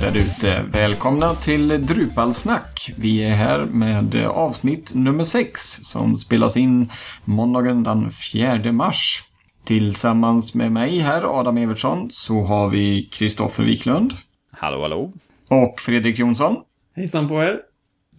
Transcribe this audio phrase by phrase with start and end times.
[0.00, 0.64] hallå där ute!
[0.72, 2.90] Välkomna till Drupalsnack.
[2.96, 6.90] Vi är här med avsnitt nummer 6 som spelas in
[7.24, 9.22] måndagen den 4 mars.
[9.64, 14.12] Tillsammans med mig här, Adam Evertsson, så har vi Kristoffer Wiklund.
[14.52, 15.12] Hallå, hallå.
[15.48, 16.56] Och Fredrik Jonsson.
[16.96, 17.60] Hejsan på er.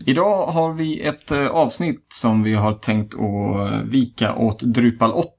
[0.05, 5.29] Idag har vi ett eh, avsnitt som vi har tänkt att vika åt Drupal 8.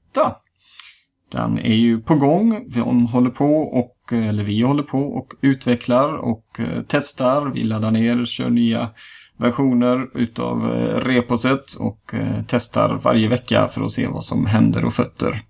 [1.31, 2.65] Den är ju på gång.
[2.67, 7.45] Vi håller på och, eller vi håller på och utvecklar och eh, testar.
[7.45, 8.89] Vi laddar ner, kör nya
[9.37, 14.85] versioner utav eh, reposet och eh, testar varje vecka för att se vad som händer
[14.85, 15.41] och fötter.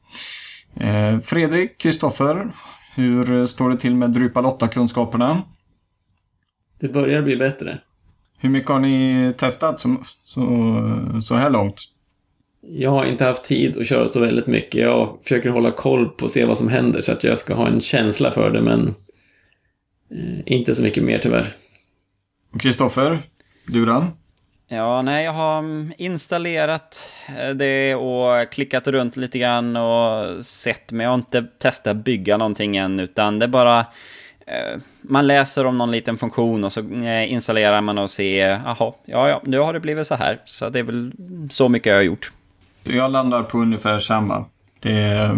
[1.24, 2.52] Fredrik, Kristoffer,
[2.96, 5.38] hur står det till med Drupal 8-kunskaperna?
[6.80, 7.80] Det börjar bli bättre.
[8.38, 10.42] Hur mycket har ni testat så, så,
[11.24, 11.76] så här långt?
[12.62, 14.82] Jag har inte haft tid att köra så väldigt mycket.
[14.82, 17.68] Jag försöker hålla koll på och se vad som händer så att jag ska ha
[17.68, 18.96] en känsla för det, men
[20.12, 21.56] eh, inte så mycket mer tyvärr.
[22.60, 23.20] Kristoffer,
[23.68, 24.06] du då?
[24.68, 25.64] Ja, nej, jag har
[25.98, 27.14] installerat
[27.56, 32.78] det och klickat runt lite grann och sett, men jag har inte testat bygga någonting
[32.78, 33.80] än, utan det är bara
[34.48, 38.94] eh, man läser om någon liten funktion och så eh, installerar man och ser, jaha,
[39.06, 40.40] ja, ja, nu har det blivit så här.
[40.46, 41.12] Så det är väl
[41.50, 42.32] så mycket jag har gjort.
[42.84, 44.46] Jag landar på ungefär samma.
[44.80, 45.32] Det,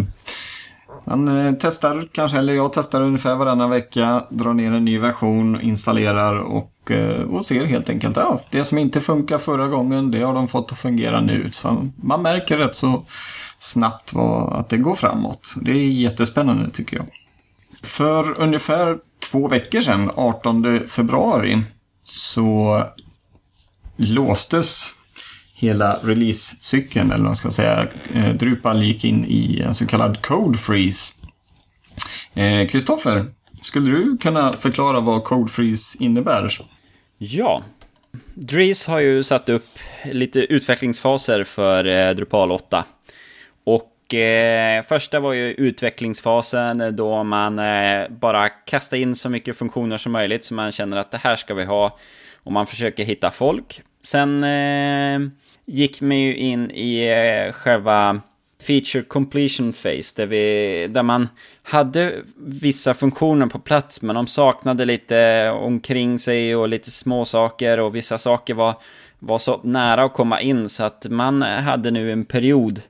[1.04, 5.60] man eh, testar kanske, eller jag testar ungefär varannan vecka, drar ner en ny version,
[5.60, 10.22] installerar och, eh, och ser helt enkelt ja, det som inte funkar förra gången, det
[10.22, 11.50] har de fått att fungera nu.
[11.50, 13.02] Så man märker rätt så
[13.58, 15.54] snabbt vad, att det går framåt.
[15.62, 17.06] Det är jättespännande tycker jag.
[17.82, 18.98] För ungefär
[19.30, 21.62] två veckor sedan, 18 februari,
[22.04, 22.82] så
[23.96, 24.90] låstes
[25.54, 27.88] hela releasecykeln, eller vad man ska säga.
[28.14, 31.12] Eh, Drupal gick in i en så kallad code freeze.
[32.34, 33.26] Eh, Kristoffer,
[33.62, 36.58] skulle du kunna förklara vad code freeze innebär?
[37.18, 37.62] Ja.
[38.34, 42.84] Dries har ju satt upp lite utvecklingsfaser för eh, Drupal 8.
[43.64, 49.98] Och eh, första var ju utvecklingsfasen då man eh, bara kastar in så mycket funktioner
[49.98, 51.98] som möjligt så man känner att det här ska vi ha.
[52.42, 53.82] Och man försöker hitta folk.
[54.04, 55.28] Sen eh,
[55.66, 58.20] gick man ju in i eh, själva
[58.66, 61.28] feature completion phase, där, vi, där man
[61.62, 67.80] hade vissa funktioner på plats, men de saknade lite omkring sig och lite små saker
[67.80, 68.74] och vissa saker var,
[69.18, 72.82] var så nära att komma in så att man hade nu en period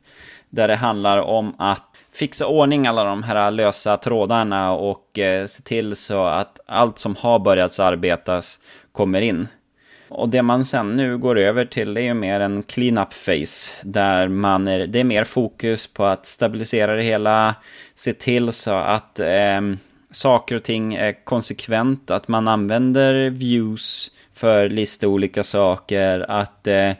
[0.51, 1.83] där det handlar om att
[2.13, 7.17] fixa ordning alla de här lösa trådarna och eh, se till så att allt som
[7.17, 8.61] har börjat arbetas
[8.93, 9.49] kommer in.
[10.09, 13.71] Och det man sen nu går över till är ju mer en clean-up phase.
[13.83, 17.55] Där man är, det är mer fokus på att stabilisera det hela.
[17.95, 19.61] Se till så att eh,
[20.11, 22.11] saker och ting är konsekvent.
[22.11, 26.31] Att man använder views för lista olika saker.
[26.31, 26.93] Att eh,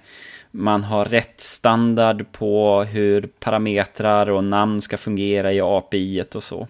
[0.51, 6.69] man har rätt standard på hur parametrar och namn ska fungera i API och så.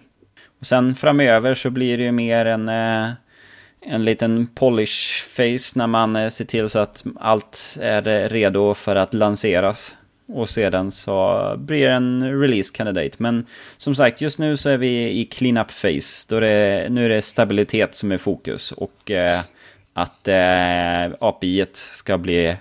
[0.59, 3.09] Och sen framöver så blir det ju mer en eh,
[3.85, 8.73] en liten polish face när man eh, ser till så att allt är eh, redo
[8.73, 9.95] för att lanseras.
[10.27, 13.15] Och sedan så blir det en release candidate.
[13.17, 13.45] Men
[13.77, 16.25] som sagt, just nu så är vi i clean-up face.
[16.29, 18.71] Då det, nu är det stabilitet som är fokus.
[18.71, 19.41] Och eh,
[19.93, 22.55] att eh, API ska bli,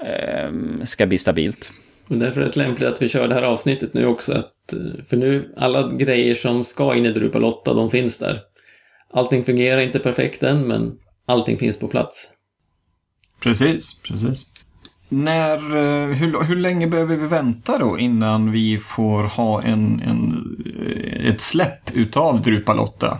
[0.00, 0.50] eh,
[0.82, 1.72] ska bli stabilt.
[2.08, 4.32] Och därför är det lämpligt att vi kör det här avsnittet nu också.
[4.32, 8.40] Att, eh, för nu, alla grejer som ska in i Drupal 8, de finns där.
[9.12, 12.30] Allting fungerar inte perfekt än, men allting finns på plats.
[13.40, 14.46] Precis, precis.
[15.08, 20.56] När, eh, hur, hur länge behöver vi vänta då innan vi får ha en, en,
[20.78, 23.18] eh, ett släpp utav Drupal 8?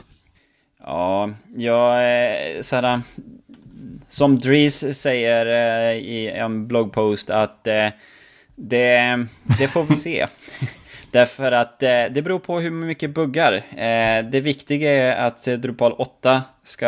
[0.80, 1.94] Ja, jag
[2.64, 3.00] såhär,
[4.08, 5.46] som Dries säger
[5.94, 7.64] i en bloggpost att
[8.56, 9.26] det,
[9.58, 10.26] det får vi se.
[11.10, 13.52] Därför att eh, det beror på hur mycket buggar.
[13.54, 16.86] Eh, det viktiga är att eh, Drupal 8 ska,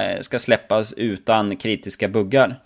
[0.00, 2.56] eh, ska släppas utan kritiska buggar.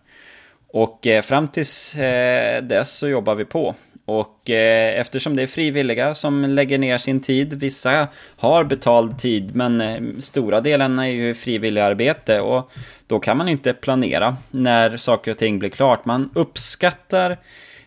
[0.72, 3.75] Och eh, fram tills eh, dess så jobbar vi på.
[4.04, 9.56] Och eh, eftersom det är frivilliga som lägger ner sin tid, vissa har betald tid,
[9.56, 12.70] men eh, stora delen är ju frivilligarbete och
[13.06, 16.05] då kan man inte planera när saker och ting blir klart.
[16.05, 17.38] Man uppskattar Eh,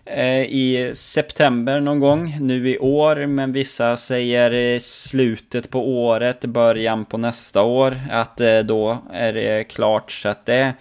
[0.08, 7.06] Eh, i september någon gång nu i år, men vissa säger slutet på året, början
[7.06, 10.12] på nästa år, att eh, då är det klart.
[10.12, 10.74] Så att det,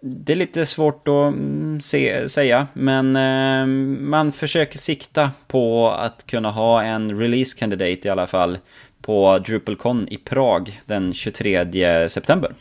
[0.00, 3.66] det är lite svårt att mm, se, säga, men eh,
[4.00, 8.58] man försöker sikta på att kunna ha en release candidate i alla fall
[9.02, 12.54] på DrupalCon i Prag den 23 september.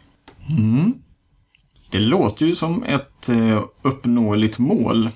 [0.50, 0.94] Mm.
[1.92, 3.30] Det låter ju som ett
[3.82, 5.10] uppnåeligt mål.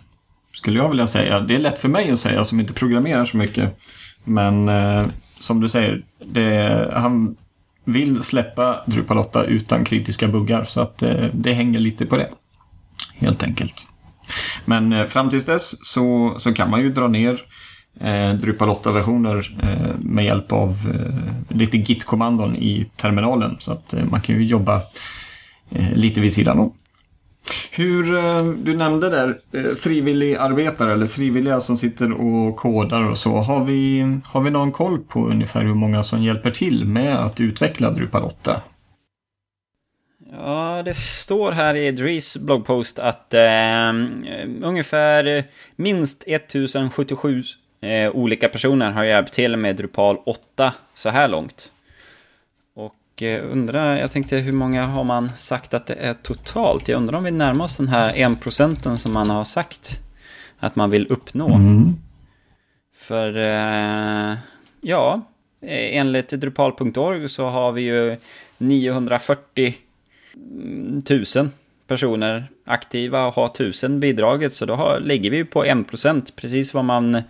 [0.57, 1.39] Skulle jag vilja säga.
[1.39, 3.79] Det är lätt för mig att säga som inte programmerar så mycket.
[4.23, 5.05] Men eh,
[5.39, 7.35] som du säger, det, han
[7.83, 10.63] vill släppa Drupal 8 utan kritiska buggar.
[10.63, 12.29] Så att eh, det hänger lite på det.
[13.13, 13.87] Helt enkelt.
[14.65, 17.41] Men eh, fram tills dess så, så kan man ju dra ner
[17.99, 23.55] eh, Drupal 8-versioner eh, med hjälp av eh, lite Git-kommandon i terminalen.
[23.59, 24.81] Så att eh, man kan ju jobba
[25.69, 26.73] eh, lite vid sidan om.
[27.71, 33.35] Hur, eh, du nämnde där eh, frivilligarbetare eller frivilliga som sitter och kodar och så.
[33.35, 37.39] Har vi, har vi någon koll på ungefär hur många som hjälper till med att
[37.39, 38.61] utveckla Drupal 8?
[40.31, 43.89] Ja, det står här i Dries bloggpost att eh,
[44.61, 45.43] ungefär
[45.75, 47.43] minst 1077
[47.81, 51.71] eh, olika personer har hjälpt till med Drupal 8 så här långt.
[53.17, 56.87] Och eh, undrar, jag tänkte hur många har man sagt att det är totalt?
[56.87, 60.01] Jag undrar om vi närmar oss den här 1% som man har sagt
[60.59, 61.55] att man vill uppnå.
[61.55, 61.95] Mm.
[62.95, 64.37] För, eh,
[64.81, 65.21] ja,
[65.61, 68.17] enligt Drupal.org så har vi ju
[68.57, 69.75] 940
[71.35, 71.49] 000
[71.87, 74.53] personer aktiva och har 1000 bidraget.
[74.53, 77.21] Så då har, ligger vi på 1%, precis vad man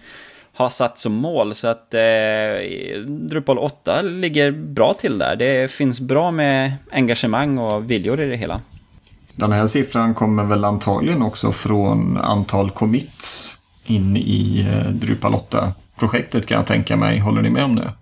[0.58, 1.56] har satt som mål.
[1.56, 5.36] Så att eh, Drupal 8 ligger bra till där.
[5.36, 8.62] Det finns bra med engagemang och viljor i det hela.
[9.36, 13.56] Den här siffran kommer väl antagligen också från antal commits
[13.86, 17.20] in i eh, Drupal 8-projektet kan jag tänka mig.
[17.20, 17.94] Håller ni med om det?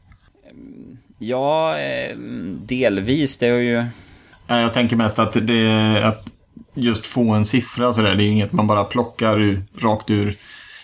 [1.17, 2.17] Ja, eh,
[2.65, 3.37] delvis.
[3.37, 3.85] Det är ju...
[4.47, 6.31] Ja, Jag tänker mest att det att
[6.73, 10.37] just få en siffra sådär, det är inget man bara plockar ur, rakt ur,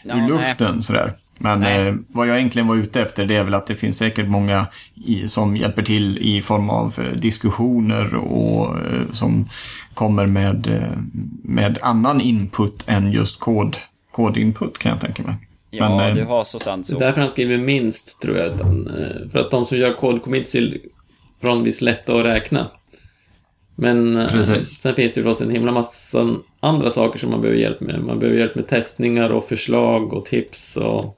[0.04, 0.30] Ja, ur nej.
[0.30, 1.14] luften sådär.
[1.44, 4.28] Men eh, vad jag egentligen var ute efter det är väl att det finns säkert
[4.28, 4.66] många
[5.06, 9.50] i, som hjälper till i form av eh, diskussioner och eh, som
[9.94, 10.98] kommer med, eh,
[11.44, 13.78] med annan input än just kod,
[14.12, 15.36] kodinput kan jag tänka mig.
[15.70, 17.00] Ja, Men, eh, du har så sant Det är så.
[17.00, 18.52] därför han skriver minst, tror jag.
[18.52, 20.78] Eh, för att de som gör kodcommits är
[21.42, 22.68] förhållandevis lätta att räkna.
[23.76, 24.82] Men Precis.
[24.82, 28.04] sen finns det ju förstås en himla massa andra saker som man behöver hjälp med.
[28.04, 31.18] Man behöver hjälp med testningar och förslag och tips och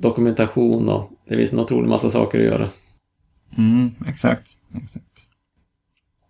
[0.00, 2.68] dokumentation och det finns en otrolig massa saker att göra.
[3.58, 4.48] Mm, exakt,
[4.82, 5.26] exakt.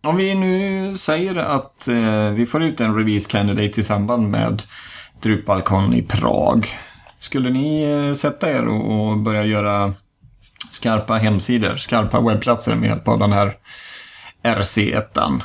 [0.02, 4.62] Om vi nu säger att eh, vi får ut en release candidate i samband med
[5.22, 6.67] DrupalCon i Prag.
[7.19, 9.94] Skulle ni eh, sätta er och, och börja göra
[10.70, 13.56] skarpa hemsidor, skarpa webbplatser med hjälp av den här
[14.43, 15.40] RC1?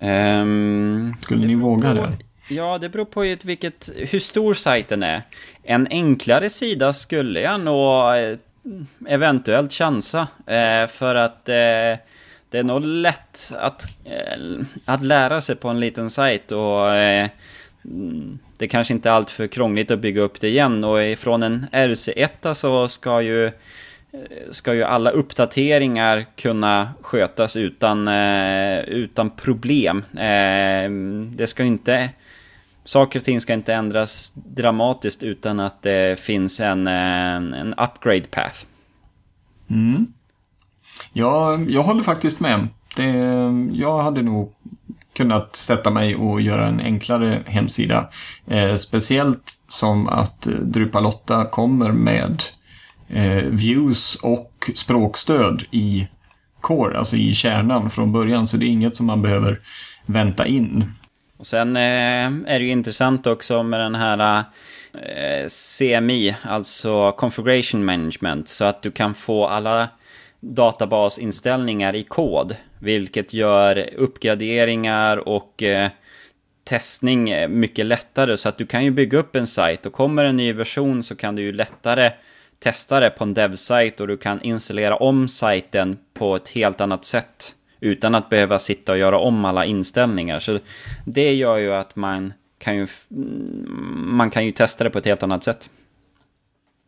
[0.00, 2.18] Ehm, Skulle ni våga det?
[2.50, 5.22] Ja, det beror på vilket, hur stor sajten är.
[5.62, 8.36] En enklare sida skulle jag nog eh,
[9.08, 10.28] eventuellt chansa.
[10.46, 11.98] Eh, för att eh,
[12.50, 13.82] det är nog lätt att,
[14.84, 16.86] att lära sig på en liten sajt och
[18.58, 20.84] det kanske inte är allt för krångligt att bygga upp det igen.
[20.84, 23.50] Och ifrån en RC1 så ska ju
[24.48, 28.08] ska ju alla uppdateringar kunna skötas utan,
[28.88, 30.04] utan problem.
[31.36, 32.10] Det ska ju inte...
[32.88, 38.24] Saker och ting ska inte ändras dramatiskt utan att det finns en, en, en upgrade
[38.30, 38.64] path.
[39.70, 40.06] Mm.
[41.12, 42.68] Ja, jag håller faktiskt med.
[42.96, 43.12] Det,
[43.72, 44.52] jag hade nog
[45.16, 48.08] kunnat sätta mig och göra en enklare hemsida.
[48.46, 52.42] Eh, speciellt som att DrupaLotta Drupal 8 kommer med
[53.08, 56.08] eh, views och språkstöd i
[56.60, 58.48] core, alltså i kärnan från början.
[58.48, 59.58] Så det är inget som man behöver
[60.06, 60.84] vänta in.
[61.38, 64.44] Och sen eh, är det ju intressant också med den här
[64.92, 69.88] eh, CMI, alltså Configuration Management, så att du kan få alla
[70.40, 75.90] databasinställningar i kod, vilket gör uppgraderingar och eh,
[76.64, 78.36] testning eh, mycket lättare.
[78.36, 81.16] Så att du kan ju bygga upp en sajt och kommer en ny version så
[81.16, 82.12] kan du ju lättare
[82.58, 87.04] testa det på en dev-sajt och du kan installera om sajten på ett helt annat
[87.04, 90.38] sätt utan att behöva sitta och göra om alla inställningar.
[90.38, 90.58] Så
[91.06, 95.06] det gör ju att man kan ju, mm, man kan ju testa det på ett
[95.06, 95.70] helt annat sätt.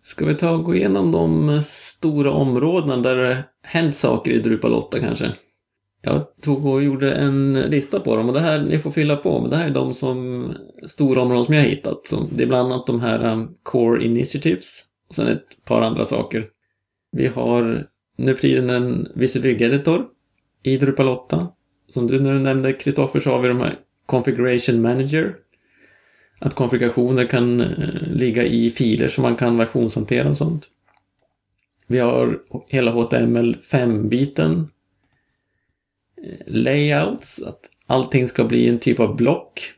[0.02, 4.74] Ska vi ta och gå igenom de stora områdena där det hänt saker i Drupal
[4.74, 5.32] 8 kanske?
[6.02, 9.40] Jag tog och gjorde en lista på dem och det här, ni får fylla på,
[9.40, 10.52] men det här är de som
[10.86, 12.06] stora områden som jag har hittat.
[12.06, 16.04] Så det är bland annat de här um, Core Initiatives och sen ett par andra
[16.04, 16.46] saker.
[17.12, 20.06] Vi har nu för tiden en Visibygg Editor
[20.62, 21.48] i Drupal 8.
[21.88, 25.36] Som du nu nämnde Kristoffer så har vi de här Configuration Manager.
[26.38, 30.68] Att konfigurationer kan eh, ligga i filer som man kan versionshantera och sånt.
[31.88, 34.68] Vi har hela HTML5-biten.
[36.22, 39.72] Eh, layouts, att allting ska bli en typ av block.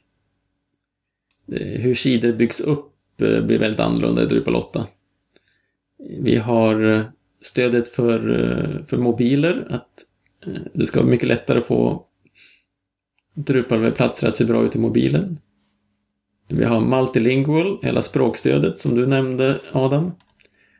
[1.52, 4.86] Eh, hur sidor byggs upp blir väldigt annorlunda i Drupal 8.
[6.20, 7.04] Vi har
[7.40, 10.04] stödet för, för mobiler, att
[10.75, 12.06] det ska vara mycket lättare att få
[13.34, 15.40] Drupalwebbplatser att se bra ut i mobilen.
[16.49, 20.12] Vi har multilingual, hela språkstödet som du nämnde Adam.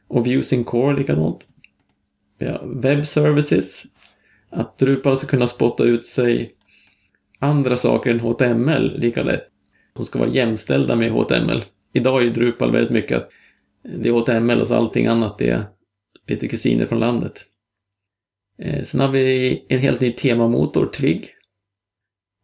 [0.09, 1.47] Och Views in Core likadant.
[2.38, 3.85] Vi har Web Services.
[4.50, 6.54] Att Drupal ska kunna spotta ut sig
[7.38, 9.49] andra saker än HTML lika lätt.
[9.92, 11.64] De ska vara jämställda med HTML.
[11.92, 13.31] Idag är ju Drupal väldigt mycket att
[13.83, 15.64] det är HTML och så allting annat är
[16.26, 17.47] lite kusiner från landet.
[18.59, 21.28] Eh, sen har vi en helt ny temamotor, Twig.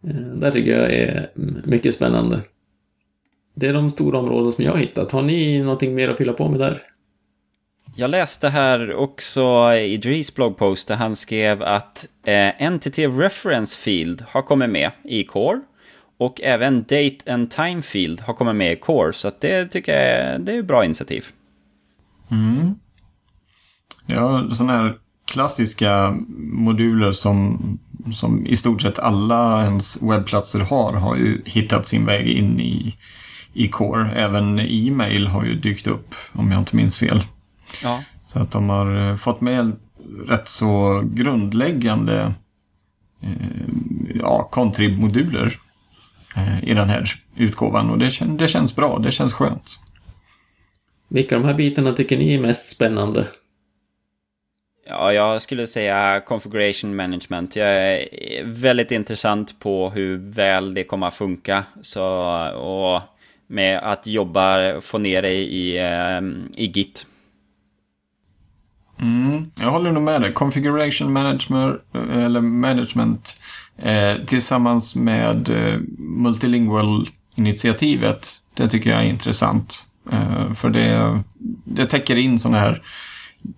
[0.04, 1.30] Eh, där tycker jag är
[1.64, 2.40] mycket spännande.
[3.54, 5.10] Det är de stora områden som jag har hittat.
[5.10, 6.82] Har ni någonting mer att fylla på med där?
[7.96, 14.24] Jag läste här också i Dries bloggpost där han skrev att eh, Entity Reference Field
[14.28, 15.60] har kommit med i Core.
[16.18, 19.12] Och även Date and Time Field har kommit med i Core.
[19.12, 21.26] Så att det tycker jag är, det är ett bra initiativ.
[22.30, 22.74] Mm.
[24.06, 24.94] Ja, sådana här
[25.28, 27.58] klassiska moduler som,
[28.14, 32.94] som i stort sett alla ens webbplatser har, har ju hittat sin väg in i,
[33.52, 34.10] i Core.
[34.10, 37.24] Även e-mail har ju dykt upp, om jag inte minns fel.
[37.82, 38.02] Ja.
[38.26, 39.76] Så att de har eh, fått med
[40.26, 42.34] rätt så grundläggande
[43.22, 43.30] eh,
[44.14, 45.56] ja, contrib-moduler
[46.36, 47.90] eh, i den här utgåvan.
[47.90, 49.78] Och det, det känns bra, det känns skönt.
[51.08, 53.26] Vilka av de här bitarna tycker ni är mest spännande?
[54.88, 57.56] Ja, jag skulle säga configuration management.
[57.56, 58.08] Jag är
[58.44, 61.64] väldigt intressant på hur väl det kommer att funka.
[61.82, 62.04] Så,
[62.50, 63.02] och
[63.46, 66.20] med att jobba, få ner det i, eh,
[66.62, 67.06] i Git.
[69.00, 70.32] Mm, jag håller nog med dig.
[70.32, 71.80] Configuration management,
[72.12, 73.40] eller management
[73.76, 78.32] eh, tillsammans med eh, multilingual-initiativet.
[78.54, 79.86] Det tycker jag är intressant.
[80.12, 81.20] Eh, för det,
[81.64, 82.82] det täcker in sådana här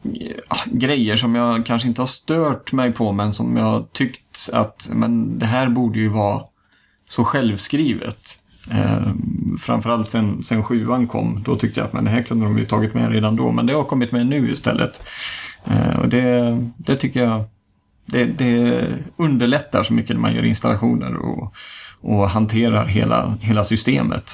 [0.04, 4.88] Eh, grejer som jag kanske inte har stört mig på men som jag tyckt att
[4.92, 6.42] men det här borde ju vara
[7.08, 8.38] så självskrivet.
[8.70, 9.12] Eh,
[9.60, 12.64] framförallt sen, sen sjuan kom, då tyckte jag att men det här kunde de ju
[12.64, 13.52] tagit med redan då.
[13.52, 15.02] Men det har kommit med nu istället.
[15.64, 17.44] Eh, och det, det tycker jag
[18.06, 21.52] det, det, underlättar så mycket när man gör installationer och,
[22.00, 24.32] och hanterar hela, hela systemet.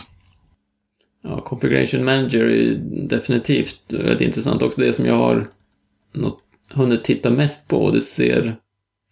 [1.28, 2.74] Ja, Configuration Manager är
[3.08, 4.80] definitivt väldigt intressant också.
[4.80, 5.46] Det som jag har
[6.12, 6.38] något,
[6.70, 8.56] hunnit titta mest på och det ser,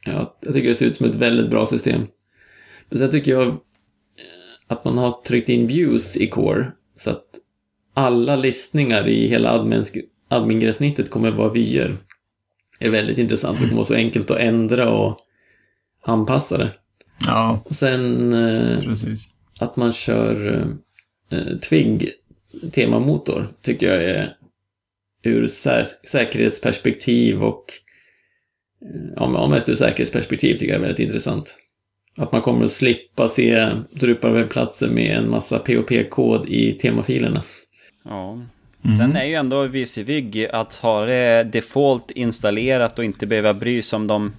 [0.04, 2.06] ja, jag tycker det ser ut som ett väldigt bra system.
[2.88, 3.60] Men sen tycker jag
[4.66, 7.24] att man har tryckt in views i Core så att
[7.94, 9.66] alla listningar i hela
[10.28, 11.96] admin-gränssnittet kommer att vara vyer.
[12.78, 13.58] Det är väldigt intressant.
[13.58, 15.18] Det kommer vara så enkelt att ändra och
[16.02, 16.70] anpassa det.
[17.26, 19.28] Ja, och sen eh, precis.
[19.60, 20.66] att man kör eh,
[21.68, 22.10] Twig
[22.72, 24.36] temamotor tycker jag är
[25.22, 27.64] ur sä säkerhetsperspektiv och
[28.82, 31.58] eh, ja, mest ur säkerhetsperspektiv tycker jag är väldigt intressant.
[32.16, 37.42] Att man kommer att slippa se Drupal-webbplatser med en massa POP-kod i temafilerna.
[38.04, 38.40] Ja.
[38.84, 38.96] Mm.
[38.96, 43.96] Sen är ju ändå VCVig att ha det default installerat och inte behöva bry sig
[43.96, 44.32] om de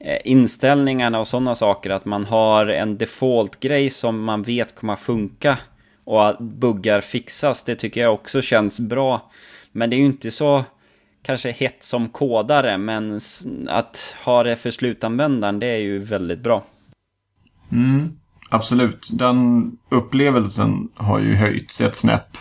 [0.00, 1.90] eh, inställningarna och sådana saker.
[1.90, 5.58] Att man har en default-grej som man vet kommer att funka
[6.06, 7.62] och att buggar fixas.
[7.62, 9.30] Det tycker jag också känns bra.
[9.72, 10.64] Men det är ju inte så
[11.22, 13.20] kanske hett som kodare, men
[13.68, 16.64] att ha det för slutanvändaren, det är ju väldigt bra.
[17.72, 18.16] Mm,
[18.48, 19.08] absolut.
[19.12, 22.36] Den upplevelsen har ju höjts ett snäpp.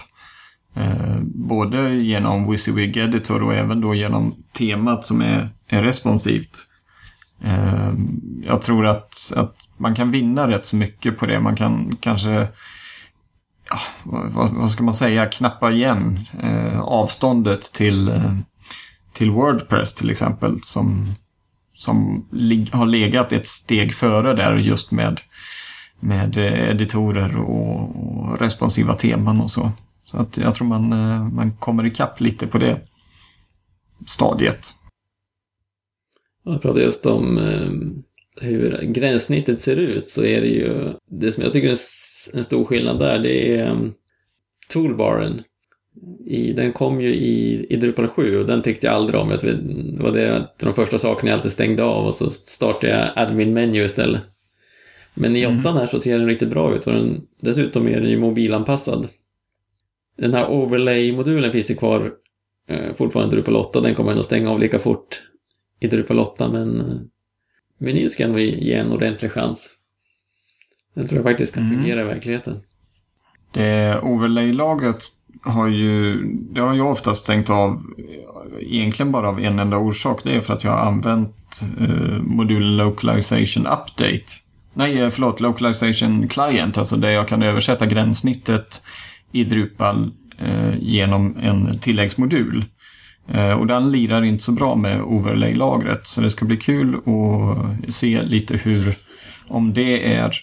[0.75, 6.67] Eh, både genom WYSIWYG Editor och även då genom temat som är, är responsivt.
[7.43, 7.93] Eh,
[8.43, 11.39] jag tror att, att man kan vinna rätt så mycket på det.
[11.39, 12.47] Man kan kanske,
[14.03, 18.37] vad, vad, ska man säga, knappa igen eh, avståndet till, eh,
[19.13, 20.59] till Wordpress till exempel.
[20.63, 21.05] Som,
[21.73, 22.27] som
[22.71, 25.21] har legat ett steg före där just med,
[25.99, 29.71] med eh, editorer och, och responsiva teman och så.
[30.05, 32.81] Så att jag tror man, eh, man kommer ikapp lite på det
[34.07, 34.73] stadiet.
[36.43, 37.71] Jag pratade just om eh,
[38.41, 41.77] hur gränssnittet ser ut så är det ju, det som jag tycker är
[42.37, 43.93] en stor skillnad där, det är um,
[44.69, 45.43] toolbaren
[46.25, 49.31] i, den kom ju i, i Drupal 7 och den tyckte jag aldrig om.
[49.31, 52.93] Jag vet, det var det, de första sakerna jag alltid stängde av och så startade
[52.93, 54.21] jag admin menu istället.
[55.13, 55.59] Men i mm.
[55.59, 59.07] åttan här så ser den riktigt bra ut och den, dessutom är den ju mobilanpassad.
[60.17, 62.11] Den här overlay-modulen finns ju kvar
[62.67, 63.81] eh, fortfarande Drupal 8.
[63.81, 65.21] Den kommer nog stänga av lika fort
[65.79, 66.83] i Drupal 8, men
[67.79, 69.69] menyn ska nog ge en ordentlig chans.
[70.95, 71.75] Den tror jag faktiskt kan Mm.
[71.75, 72.59] fungera i verkligheten.
[73.53, 74.99] Det overlay-lagret
[75.43, 77.83] har ju, det har jag oftast stängt av
[78.61, 80.21] egentligen bara av en enda orsak.
[80.23, 84.23] Det är för att jag har använt eh, modulen Localization Update.
[84.73, 88.83] Nej, eh, förlåt, Localization Client, alltså där jag kan översätta gränssnittet
[89.31, 92.65] i Drupal eh, genom en tilläggsmodul.
[93.27, 97.93] Eh, och den lirar inte så bra med overlay-lagret, så det ska bli kul att
[97.93, 98.95] se lite hur,
[99.47, 100.35] om det är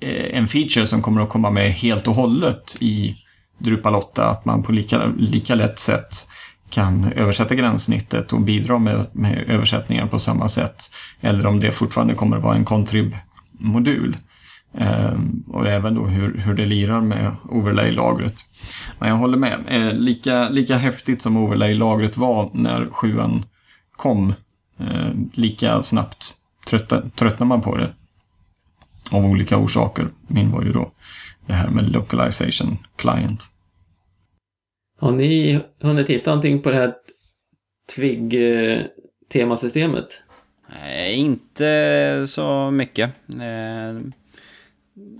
[0.00, 3.14] eh, en feature som kommer att komma med helt och hållet i
[3.58, 6.26] Drupal 8, att man på lika, lika lätt sätt
[6.70, 10.82] kan översätta gränssnittet och bidra med, med översättningar på samma sätt.
[11.20, 14.16] Eller om det fortfarande kommer att vara en contrib-modul.
[14.74, 18.44] Ehm, och även då hur, hur det lirar med overlay-lagret.
[18.98, 19.64] Men jag håller med.
[19.68, 23.44] Eh, lika, lika häftigt som overlay-lagret var när sjuan
[23.96, 24.34] kom,
[24.78, 26.34] eh, lika snabbt
[26.66, 27.88] trötta, tröttnar man på det.
[29.10, 30.08] Av olika orsaker.
[30.26, 30.90] Min var ju då
[31.46, 33.42] det här med localization client.
[35.00, 36.94] Har ni hunnit titta någonting på det här
[37.96, 40.06] Twig-temasystemet?
[40.80, 43.10] Nej, inte så mycket.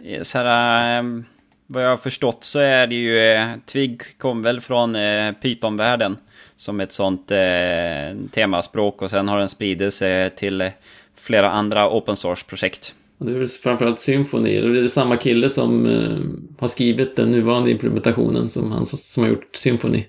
[0.04, 1.24] Eh, så här, ehm,
[1.66, 3.18] vad jag har förstått så är det ju...
[3.18, 6.16] Eh, Twig kom väl från eh, Python-världen
[6.56, 10.70] som ett sånt eh, temaspråk och sen har den spridit sig till
[11.14, 12.94] flera andra open source-projekt.
[13.18, 14.60] Det är väl framförallt Symfony.
[14.60, 16.18] Det är samma kille som eh,
[16.58, 20.04] har skrivit den nuvarande implementationen som han som har gjort Symfony.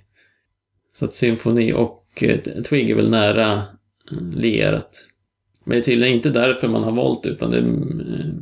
[0.93, 3.53] Så att Symfony och eh, Twig är väl nära
[4.11, 5.05] eh, lierat.
[5.63, 8.33] Men det är tydligen inte därför man har valt utan det, är, eh,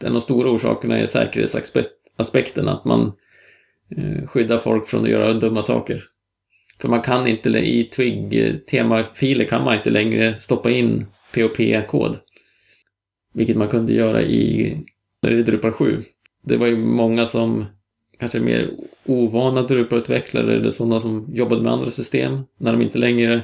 [0.00, 2.68] en av de stora orsakerna är säkerhetsaspekten.
[2.68, 3.12] Att man
[3.96, 6.04] eh, skyddar folk från att göra dumma saker.
[6.80, 12.16] För man kan inte, i Twig-temafiler kan man inte längre stoppa in POP-kod.
[13.34, 14.76] Vilket man kunde göra i
[15.22, 16.02] när det är Drupal 7.
[16.42, 17.64] Det var ju många som
[18.18, 18.70] kanske mer
[19.06, 22.40] ovana Drupal-utvecklare eller sådana som jobbade med andra system.
[22.58, 23.42] När de inte längre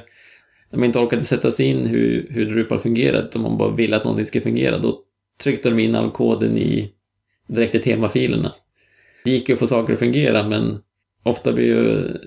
[0.69, 3.95] när man inte orkade sätta sig in hur, hur Drupal fungerade utan man bara ville
[3.95, 4.77] att någonting ska fungera.
[4.77, 5.01] Då
[5.43, 6.91] tryckte de in all koden i
[7.47, 8.53] direkt i temafilerna.
[9.23, 10.81] Det gick ju att få saker att fungera men
[11.23, 12.17] ofta blir ju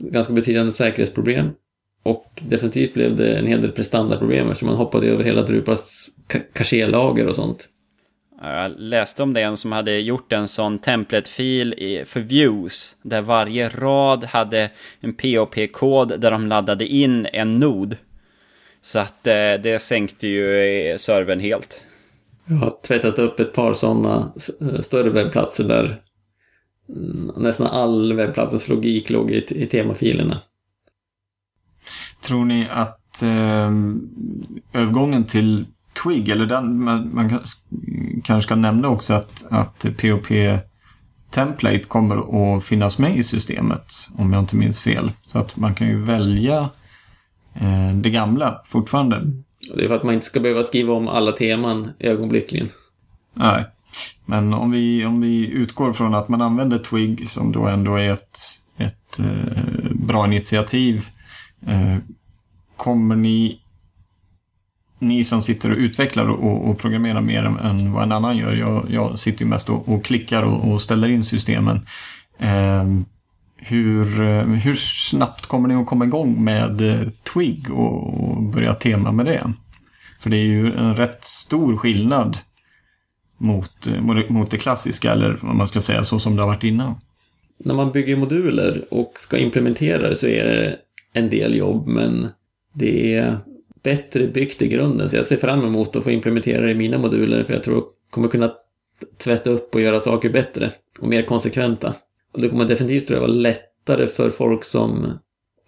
[0.00, 1.50] ganska betydande säkerhetsproblem.
[2.02, 6.10] Och definitivt blev det en hel del prestandaproblem eftersom man hoppade över hela Drupas
[6.52, 7.68] kachélager och sånt.
[8.42, 12.96] Jag läste om det en som hade gjort en sån template-fil för views.
[13.02, 14.70] Där varje rad hade
[15.00, 17.96] en POP-kod där de laddade in en nod.
[18.80, 21.86] Så att eh, det sänkte ju eh, servern helt.
[22.46, 26.00] Jag har tvättat upp ett par sådana eh, större webbplatser där
[26.88, 30.40] mm, nästan all webbplatsens logik låg i, i temafilerna.
[32.22, 33.70] Tror ni att eh,
[34.72, 35.66] övergången till
[36.04, 37.28] Twig, eller den, man, man
[38.24, 40.32] kanske ska nämna också att, att POP
[41.32, 45.12] Template kommer att finnas med i systemet, om jag inte minns fel.
[45.26, 46.70] Så att man kan ju välja
[47.54, 49.22] eh, det gamla fortfarande.
[49.74, 52.68] Det är för att man inte ska behöva skriva om alla teman ögonblickligen.
[53.34, 53.64] Nej.
[54.26, 58.10] Men om vi, om vi utgår från att man använder Twig som då ändå är
[58.10, 58.38] ett,
[58.76, 61.06] ett eh, bra initiativ.
[61.66, 61.96] Eh,
[62.76, 63.60] kommer ni,
[64.98, 68.52] ni som sitter och utvecklar och, och programmerar mer än, än vad en annan gör.
[68.52, 71.86] Jag, jag sitter ju mest och, och klickar och, och ställer in systemen.
[72.38, 72.84] Eh,
[73.66, 78.74] hur, eh, hur snabbt kommer ni att komma igång med eh, Twig och, och börja
[78.74, 79.52] tema med det?
[80.20, 82.38] För det är ju en rätt stor skillnad
[83.38, 86.48] mot, eh, mot- mot det klassiska, eller vad man ska säga, så som det har
[86.48, 86.94] varit innan.
[87.64, 90.76] När man bygger moduler och ska implementera det så är det
[91.12, 92.28] en del jobb, men
[92.74, 93.38] det är
[93.82, 95.08] bättre byggt i grunden.
[95.08, 97.76] Så jag ser fram emot att få implementera det i mina moduler, för jag tror
[97.76, 98.52] jag kommer kunna
[99.18, 100.70] tvätta upp och göra saker bättre
[101.00, 101.94] och mer konsekventa.
[102.32, 105.06] Och det kommer definitivt tror jag vara lättare för folk som...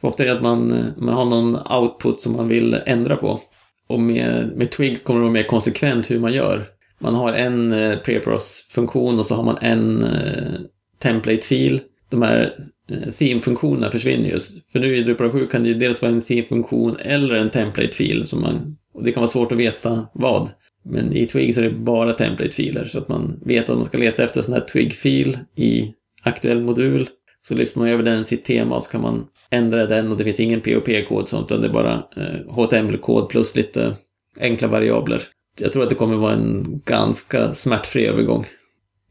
[0.00, 3.40] För ofta är det att man, man har någon output som man vill ändra på.
[3.86, 6.64] Och med, med Twigs kommer det vara mer konsekvent hur man gör.
[6.98, 10.54] Man har en eh, preprocess-funktion och så har man en eh,
[11.02, 11.80] template-fil.
[12.10, 12.54] De här
[12.90, 14.70] eh, theme-funktionerna försvinner just.
[14.72, 18.26] För nu i Drupal 7 kan det ju dels vara en theme-funktion eller en template-fil.
[18.26, 20.50] Som man, och det kan vara svårt att veta vad.
[20.84, 22.84] Men i Twig så är det bara template-filer.
[22.84, 25.92] Så att man vet att man ska leta efter en sån här Twig-fil i
[26.24, 27.08] aktuell modul.
[27.42, 30.16] Så lyfter man över den i sitt tema och så kan man ändra den och
[30.16, 33.96] det finns ingen POP-kod sånt utan det är bara eh, HTML-kod plus lite
[34.40, 35.22] enkla variabler.
[35.60, 38.46] Jag tror att det kommer vara en ganska smärtfri övergång.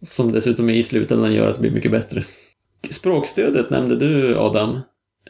[0.01, 2.23] Som dessutom i slutändan gör att det blir mycket bättre.
[2.89, 4.79] Språkstödet nämnde du Adam.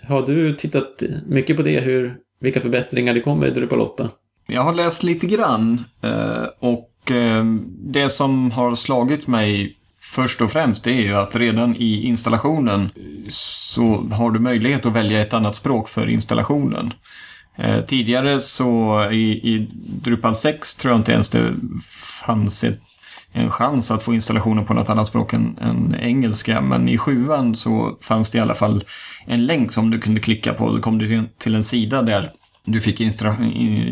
[0.04, 4.10] Har du tittat mycket på det, hur, vilka förbättringar det kommer i Drupal 8?
[4.48, 7.46] Jag har läst lite grann eh, och eh,
[7.80, 9.78] det som har slagit mig
[10.14, 12.90] först och främst det är ju att redan i installationen
[13.30, 16.94] så har du möjlighet att välja ett annat språk för installationen.
[17.58, 21.54] Eh, tidigare så i, i Drupal 6 tror jag inte ens det
[22.26, 22.80] fanns ett,
[23.32, 26.62] en chans att få installationen på något annat språk än, än engelska.
[26.62, 28.84] Men i sjuan så fanns det i alla fall
[29.26, 30.72] en länk som du kunde klicka på.
[30.72, 32.30] Då kom du till, till en sida där
[32.66, 33.34] du fick instru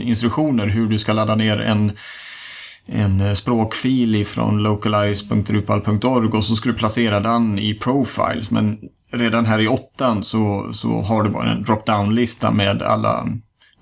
[0.04, 1.92] instruktioner hur du ska ladda ner en
[2.86, 8.52] en eh, språkfil ifrån localize.drupal.org och så ska du placera den i profiles.
[8.52, 8.78] Men
[9.12, 13.28] redan här i åttan så, så har du bara en drop-down-lista med alla,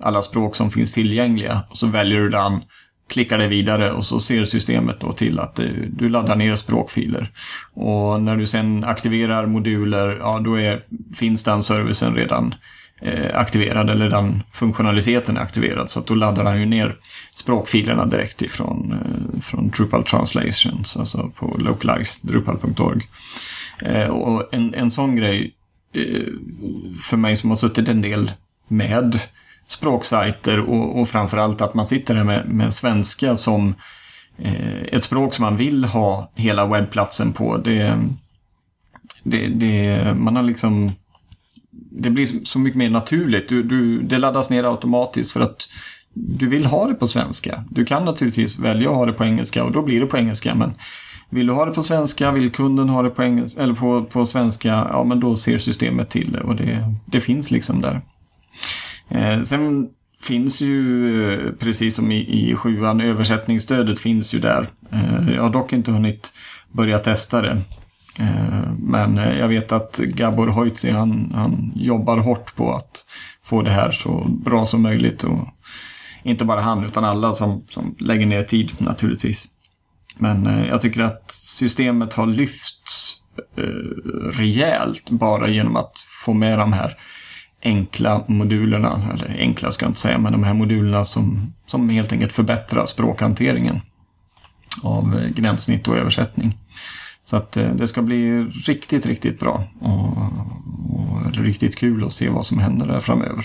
[0.00, 1.62] alla språk som finns tillgängliga.
[1.70, 2.62] Och så väljer du den,
[3.08, 7.28] klickar dig vidare och så ser systemet då till att du, du laddar ner språkfiler.
[7.74, 10.80] Och när du sen aktiverar moduler, ja då är,
[11.14, 12.56] finns den servicen redan Eh,
[13.02, 15.90] Eh, aktiverad eller den funktionaliteten är aktiverad.
[15.90, 16.96] Så att då laddar han ju ner
[17.34, 23.00] språkfilerna direkt ifrån eh, från Drupal Translations, alltså på localize.drupal.org.
[23.78, 25.54] Eh, och en, en sån grej
[25.94, 26.26] eh,
[27.10, 28.30] för mig som har suttit en del
[28.68, 29.20] med
[29.66, 33.74] språksajter och, och framförallt att man sitter där med, med svenska som
[34.38, 37.56] eh, ett språk som man vill ha hela webbplatsen på.
[37.56, 37.98] Det,
[39.22, 40.92] det, det, man har liksom
[41.90, 43.48] det blir så mycket mer naturligt.
[43.48, 45.68] Du, du, det laddas ner automatiskt för att
[46.14, 47.64] du vill ha det på svenska.
[47.70, 50.54] Du kan naturligtvis välja att ha det på engelska och då blir det på engelska.
[50.54, 50.74] Men
[51.30, 54.26] vill du ha det på svenska, vill kunden ha det på, engelska, eller på, på
[54.26, 58.00] svenska, ja men då ser systemet till det och det, det finns liksom där.
[59.08, 59.88] Eh, sen
[60.26, 64.66] finns ju, eh, precis som i, i sjuan, översättningsstödet finns ju där.
[64.92, 66.32] Eh, jag har dock inte hunnit
[66.72, 67.60] börja testa det.
[68.20, 73.04] Eh, men eh, jag vet att Gabor Hoitzi han, han jobbar hårt på att
[73.42, 75.24] få det här så bra som möjligt.
[75.24, 75.48] Och
[76.22, 79.48] inte bara han utan alla som, som lägger ner tid naturligtvis.
[80.16, 83.16] Men eh, jag tycker att systemet har lyfts
[84.32, 85.92] rejält bara genom att
[86.24, 86.96] få med de här
[87.62, 92.12] enkla modulerna, eller enkla ska jag inte säga, men de här modulerna som, som helt
[92.12, 93.80] enkelt förbättrar språkhanteringen
[94.82, 96.54] av gränssnitt och översättning.
[97.30, 100.16] Så att eh, det ska bli riktigt, riktigt bra och,
[100.92, 103.44] och riktigt kul att se vad som händer där framöver.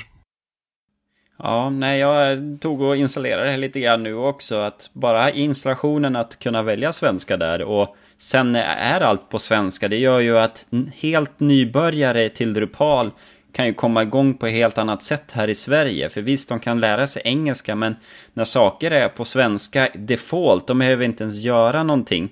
[1.39, 4.55] Ja, nej, jag tog och installerade det lite grann nu också.
[4.55, 9.87] Att bara installationen att kunna välja svenska där och sen är allt på svenska.
[9.87, 13.11] Det gör ju att helt nybörjare till Drupal
[13.51, 16.09] kan ju komma igång på ett helt annat sätt här i Sverige.
[16.09, 17.95] För visst, de kan lära sig engelska, men
[18.33, 22.29] när saker är på svenska default, de behöver inte ens göra någonting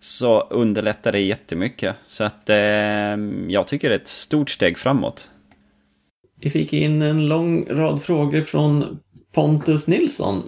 [0.00, 1.96] så underlättar det jättemycket.
[2.04, 2.56] Så att eh,
[3.48, 5.30] jag tycker det är ett stort steg framåt.
[6.40, 8.98] Vi fick in en lång rad frågor från
[9.34, 10.42] Pontus Nilsson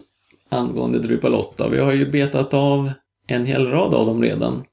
[0.48, 1.68] angående Drupal 8.
[1.68, 2.92] Vi har ju betat av
[3.26, 4.64] en hel rad av dem redan.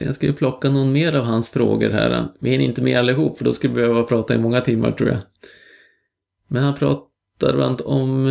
[0.00, 2.28] Jag ska ju plocka någon mer av hans frågor här.
[2.40, 5.08] Vi hinner inte med allihop för då skulle vi behöva prata i många timmar tror
[5.08, 5.18] jag.
[6.48, 8.28] Men han pratar bland annat om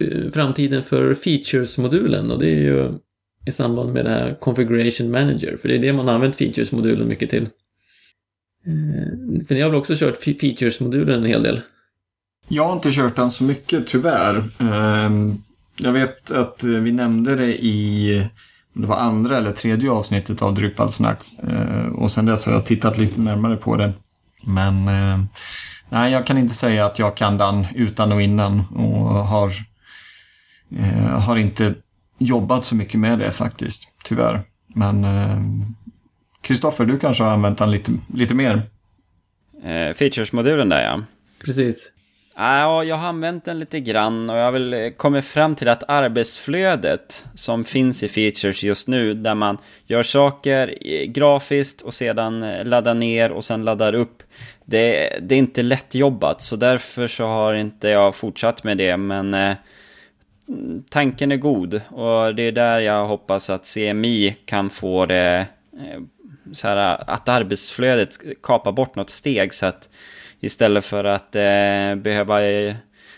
[0.00, 2.92] eh, framtiden för features-modulen och det är ju
[3.48, 7.08] i samband med det här Configuration Manager, för det är det man har använt Features-modulen
[7.08, 7.48] mycket till.
[8.66, 11.60] Eh, för ni har väl också kört Features-modulen en hel del?
[12.48, 14.44] Jag har inte kört den så mycket tyvärr.
[14.58, 15.42] Ehm,
[15.76, 18.26] jag vet att eh, vi nämnde det i
[18.72, 22.66] det var andra eller tredje avsnittet av Drupal snack eh, och sen dess har jag
[22.66, 23.92] tittat lite närmare på det.
[24.44, 25.28] Men ehm,
[25.88, 29.52] nej, jag kan inte säga att jag kan den utan och innan och har,
[31.18, 31.74] har inte
[32.18, 34.40] jobbat så mycket med det faktiskt, tyvärr.
[34.66, 35.06] Men
[36.40, 38.62] Kristoffer, eh, du kanske har använt den lite, lite mer?
[39.62, 41.02] Eh, Features-modulen där ja.
[41.44, 41.92] Precis.
[42.40, 45.68] Ja, jag har använt den lite grann och jag har väl eh, kommit fram till
[45.68, 50.74] att arbetsflödet som finns i Features just nu, där man gör saker
[51.06, 54.22] grafiskt och sedan eh, laddar ner och sen laddar upp,
[54.64, 58.96] det, det är inte lätt jobbat så därför så har inte jag fortsatt med det,
[58.96, 59.56] men eh,
[60.90, 66.00] tanken är god och det är där jag hoppas att CMI kan få det eh,
[66.52, 69.88] så här, att arbetsflödet kapar bort något steg så att
[70.40, 72.40] istället för att eh, behöva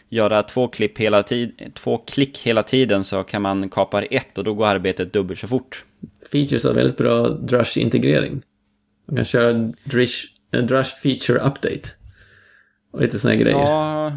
[0.08, 4.44] göra två, klipp hela tid, två klick hela tiden så kan man kapa ett och
[4.44, 5.84] då går arbetet dubbelt så fort.
[6.32, 8.42] Features har väldigt bra Drush-integrering.
[9.06, 9.52] Man kan köra
[9.84, 11.88] Drush, Drush Feature Update.
[12.92, 13.58] Och lite sådana grejer.
[13.58, 14.12] Ja,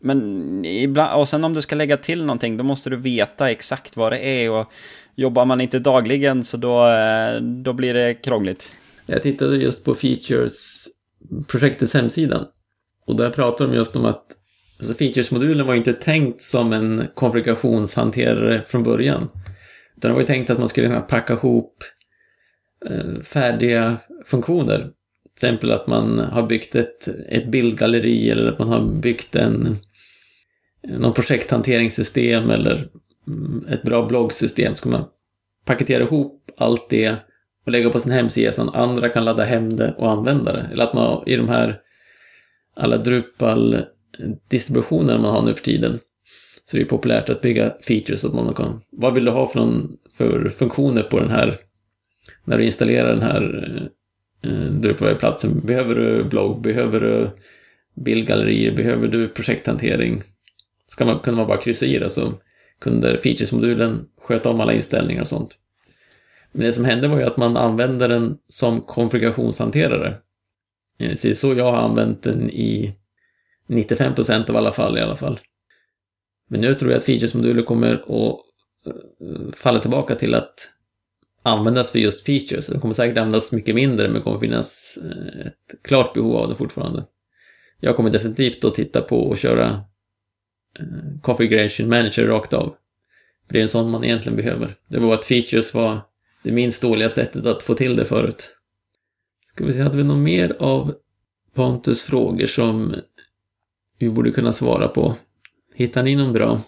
[0.00, 3.96] men ibland, och sen om du ska lägga till någonting, då måste du veta exakt
[3.96, 4.50] vad det är.
[4.50, 4.72] Och
[5.14, 8.72] jobbar man inte dagligen så då, eh, då blir det krångligt.
[9.06, 10.86] Jag tittade just på features
[11.46, 12.46] projektets hemsida.
[13.06, 14.26] Och där pratar de just om att
[14.78, 19.28] alltså features-modulen var ju inte tänkt som en konfigurationshanterare från början.
[19.96, 21.84] Utan det var ju tänkt att man skulle kunna packa ihop
[22.86, 24.78] eh, färdiga funktioner.
[24.78, 29.78] Till exempel att man har byggt ett, ett bildgalleri eller att man har byggt en
[30.88, 32.88] någon projekthanteringssystem eller
[33.26, 34.76] mm, ett bra bloggsystem.
[34.76, 35.04] Ska man
[35.64, 37.14] paketera ihop allt det
[37.66, 40.68] och lägga på sin hemsida så att andra kan ladda hem det och använda det.
[40.72, 41.80] Eller att man i de här
[42.76, 45.98] alla Drupal-distributioner eh, man har nu för tiden
[46.70, 49.60] så det är populärt att bygga features att man kan, vad vill du ha för,
[49.60, 51.56] någon, för funktioner på den här,
[52.44, 53.90] när du installerar den här
[54.42, 55.60] eh, Drupal-platsen.
[55.64, 57.30] Behöver du blogg, behöver du
[57.94, 60.22] bildgallerier, behöver du projekthantering?
[60.98, 62.32] Så man, kunde man bara kryssa i det så
[62.80, 65.56] kunde features-modulen sköta om alla inställningar och sånt.
[66.52, 70.14] Men det som hände var ju att man använde den som konfigurationshanterare.
[70.98, 72.94] Eh, så det är så jag har använt den i
[73.68, 75.40] 95% av alla fall i alla fall.
[76.48, 78.38] Men nu tror jag att features-moduler kommer att
[78.86, 80.54] eh, falla tillbaka till att
[81.42, 82.66] användas för just features.
[82.66, 86.48] Det kommer säkert användas mycket mindre men det kommer finnas eh, ett klart behov av
[86.48, 87.04] det fortfarande.
[87.80, 89.84] Jag kommer definitivt att titta på och köra
[90.78, 92.74] Eh, Configuration Manager rakt av.
[93.46, 94.74] För det är en sån man egentligen behöver.
[94.88, 96.00] Det var att features var
[96.42, 98.50] det minst dåliga sättet att få till det förut.
[99.46, 100.94] Ska vi se, hade vi något mer av
[101.54, 102.94] Pontus frågor som
[103.98, 105.16] vi borde kunna svara på?
[105.74, 106.60] Hittar ni någon bra?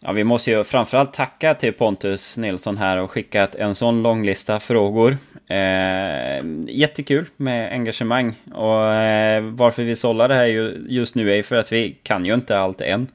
[0.00, 4.26] Ja, vi måste ju framförallt tacka till Pontus Nilsson här och skickat en sån lång
[4.26, 5.16] lista frågor.
[5.46, 10.46] Eh, jättekul med engagemang och eh, varför vi sållar det här
[10.88, 13.06] just nu är för att vi kan ju inte allt än.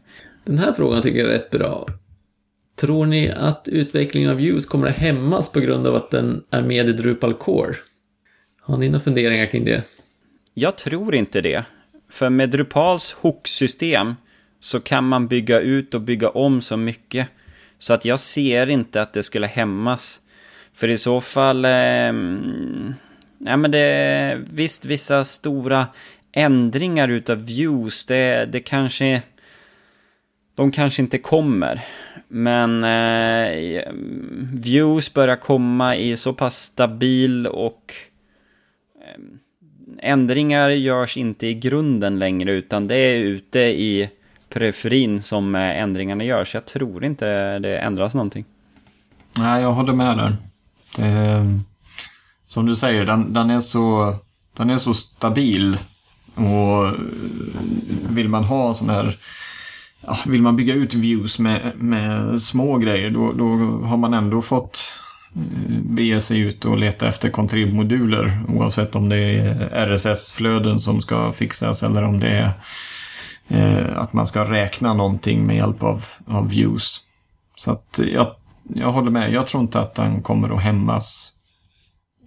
[0.45, 1.87] Den här frågan tycker jag är rätt bra.
[2.75, 6.61] Tror ni att utvecklingen av Views kommer att hämmas på grund av att den är
[6.61, 7.75] med i Drupal Core?
[8.61, 9.83] Har ni några funderingar kring det?
[10.53, 11.65] Jag tror inte det.
[12.09, 14.15] För med Drupals hook-system
[14.63, 17.27] så kan man bygga ut och bygga om så mycket.
[17.77, 20.21] Så att jag ser inte att det skulle hämmas.
[20.73, 21.65] För i så fall...
[21.65, 22.13] Eh,
[23.37, 25.87] ja, men det, visst, vissa stora
[26.31, 29.21] ändringar utav views, det, det kanske...
[30.55, 31.81] De kanske inte kommer.
[32.27, 33.83] Men eh,
[34.53, 37.93] views börjar komma i så pass stabil och
[39.01, 39.21] eh,
[39.99, 44.09] ändringar görs inte i grunden längre utan det är ute i
[44.53, 46.53] periferin som eh, ändringarna görs.
[46.53, 48.45] Jag tror inte det ändras någonting.
[49.37, 50.37] Nej, jag håller med där.
[50.95, 51.59] Det,
[52.47, 54.15] som du säger, den, den, är så,
[54.57, 55.77] den är så stabil.
[56.35, 56.93] Och eh,
[58.09, 59.17] vill man ha sån här
[60.25, 63.45] vill man bygga ut views med, med små grejer då, då
[63.85, 64.93] har man ändå fått
[65.35, 65.41] eh,
[65.81, 71.83] bege sig ut och leta efter contrib-moduler oavsett om det är RSS-flöden som ska fixas
[71.83, 72.51] eller om det är
[73.47, 76.99] eh, att man ska räkna någonting med hjälp av, av views.
[77.55, 78.35] Så att jag,
[78.75, 79.33] jag håller med.
[79.33, 81.33] Jag tror inte att den kommer att hämmas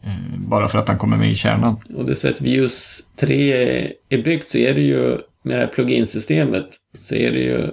[0.05, 1.77] eh, bara för att den kommer med i kärnan.
[1.97, 6.69] Och det sätt Views 3 är byggt så är det ju med det här plugin-systemet
[6.97, 7.71] så är det ju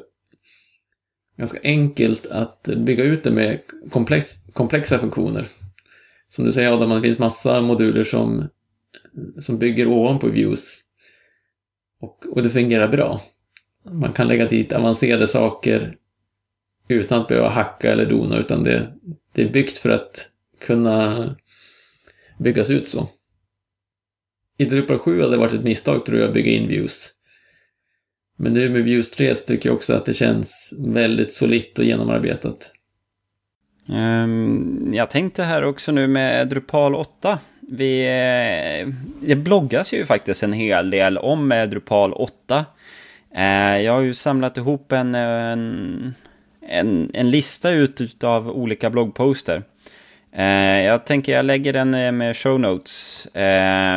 [1.38, 3.60] ganska enkelt att bygga ut det med
[3.91, 5.47] komplex, komplexa funktioner.
[6.29, 8.47] Som du säger Adam, det finns massa moduler som,
[9.39, 10.79] som bygger ovanpå views.
[12.01, 13.21] Och, och det fungerar bra.
[13.91, 15.98] Man kan lägga dit avancerade saker
[16.88, 18.93] utan att behöva hacka eller dona, utan det,
[19.34, 21.30] det är byggt för att kunna
[22.39, 23.10] byggas ut så.
[24.58, 27.10] I Drupal 7 hade det varit ett misstag tror jag att bygga in views.
[28.38, 31.86] Men nu med Views 3 så tycker jag också att det känns väldigt solitt och
[31.86, 32.72] genomarbetat.
[33.89, 37.39] Um, jag tänkte här också nu med Drupal 8.
[37.62, 38.88] Vi, eh,
[39.28, 42.65] det bloggas ju faktiskt en hel del om eh, Drupal 8.
[43.36, 46.15] Eh, jag har ju samlat ihop en, en,
[46.67, 49.63] en, en lista ut av olika bloggposter.
[50.32, 53.28] Eh, jag tänker jag lägger den eh, med show notes.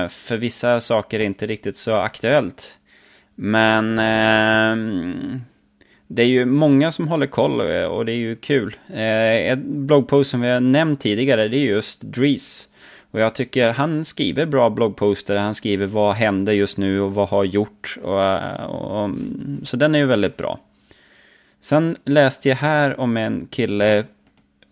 [0.08, 2.78] För vissa saker är inte riktigt så aktuellt.
[3.34, 5.40] Men ehm,
[6.06, 8.76] det är ju många som håller koll och det är ju kul.
[8.88, 12.68] En bloggpost som vi har nämnt tidigare det är just Dries.
[13.10, 15.36] Och jag tycker han skriver bra bloggposter.
[15.36, 17.98] Han skriver vad händer just nu och vad har gjort.
[18.02, 19.10] Och, och,
[19.62, 20.60] så den är ju väldigt bra.
[21.60, 24.04] Sen läste jag här om en kille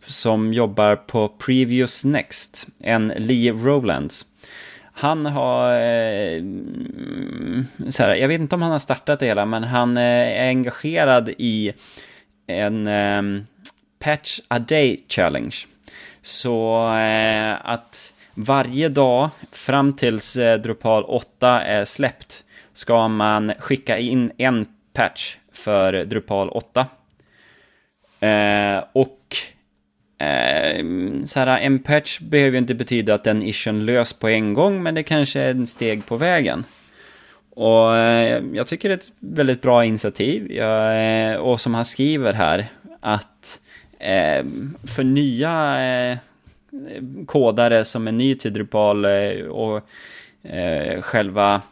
[0.07, 2.67] som jobbar på Previous Next.
[2.81, 4.27] En Lee Rowlands.
[4.97, 6.43] Han har, eh,
[7.89, 10.03] så här, jag vet inte om han har startat det hela, men han eh,
[10.43, 11.73] är engagerad i
[12.47, 13.23] en eh,
[13.99, 15.57] Patch a Day Challenge.
[16.23, 23.99] Så eh, att varje dag fram tills eh, Drupal 8 är släppt ska man skicka
[23.99, 26.87] in en patch för Drupal 8.
[28.21, 29.37] Eh, och
[30.27, 30.85] eh,
[31.25, 34.83] så här, en patch behöver ju inte betyda att den ischen lös på en gång,
[34.83, 36.65] men det kanske är en steg på vägen.
[37.51, 40.53] Och eh, jag tycker det är ett väldigt bra initiativ.
[40.53, 42.67] Jag, eh, och som han skriver här,
[43.01, 43.61] att
[43.99, 44.45] eh,
[44.87, 45.79] för nya
[46.75, 49.81] Eh, kodare som är ny till Drupal eh, och
[50.43, 51.63] eh, själva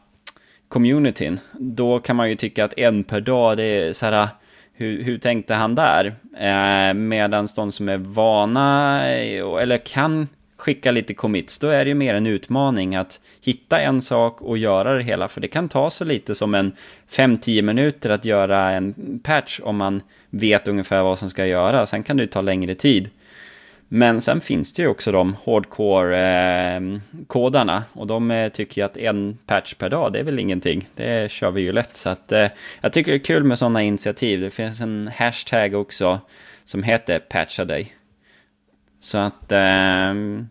[0.69, 4.29] communityn, då kan man ju tycka att en per dag, det är så här,
[4.73, 6.15] hur, hur tänkte han där?
[6.39, 11.89] Eh, Medan de som är vana, eh, eller kan skicka lite commits, då är det
[11.89, 15.69] ju mer en utmaning att hitta en sak och göra det hela, för det kan
[15.69, 16.73] ta så lite som en
[17.11, 21.91] 5-10 minuter att göra en patch om man vet ungefär vad som ska göras.
[21.91, 23.11] Sen kan det ta längre tid.
[23.95, 28.97] Men sen finns det ju också de hardcore-kodarna ehm, och de eh, tycker ju att
[28.97, 30.89] en patch per dag, det är väl ingenting.
[30.95, 31.97] Det kör vi ju lätt.
[31.97, 32.49] Så att, eh,
[32.81, 34.41] jag tycker det är kul med sådana initiativ.
[34.41, 36.21] Det finns en hashtag också
[36.65, 37.97] som heter Patcha dig”.
[39.01, 40.49] Så att ehm,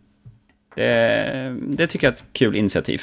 [0.76, 3.02] det, det tycker jag är ett kul initiativ.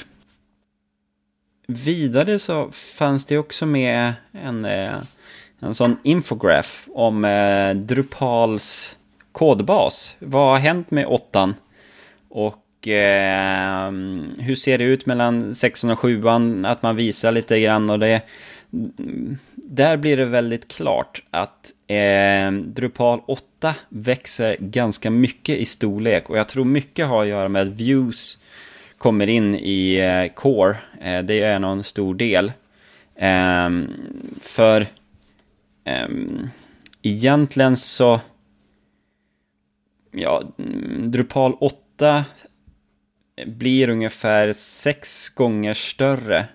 [1.66, 4.94] Vidare så fanns det också med en, eh,
[5.60, 7.22] en sån infograf om
[7.76, 8.97] Drupals
[9.38, 10.16] kodbas.
[10.18, 11.54] Vad har hänt med åttan?
[12.28, 13.90] Och eh,
[14.38, 16.64] hur ser det ut mellan sexan och sjuan?
[16.64, 18.22] Att man visar lite grann och det...
[19.54, 26.38] Där blir det väldigt klart att eh, Drupal 8 växer ganska mycket i storlek och
[26.38, 28.38] jag tror mycket har att göra med att views
[28.98, 30.76] kommer in i eh, core.
[31.00, 32.52] Eh, det är någon stor del.
[33.16, 33.92] Ehm,
[34.40, 34.86] för
[35.84, 36.48] ehm,
[37.02, 38.20] egentligen så
[40.18, 40.42] ja,
[41.04, 42.24] Drupal 8
[43.46, 46.46] blir ungefär sex gånger större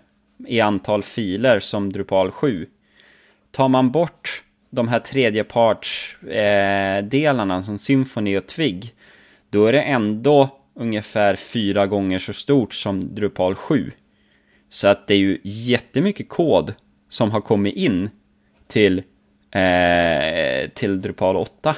[0.48, 2.68] i antal filer som Drupal 7.
[3.52, 8.94] Tar man bort de här tredjepartsdelarna eh, som Symfony och Twig,
[9.50, 13.92] då är det ändå ungefär fyra gånger så stort som Drupal 7.
[14.70, 16.74] Så att det är ju jättemycket kod
[17.10, 18.10] som har kommit in
[18.68, 19.04] till,
[19.52, 21.76] eh, till Drupal 8.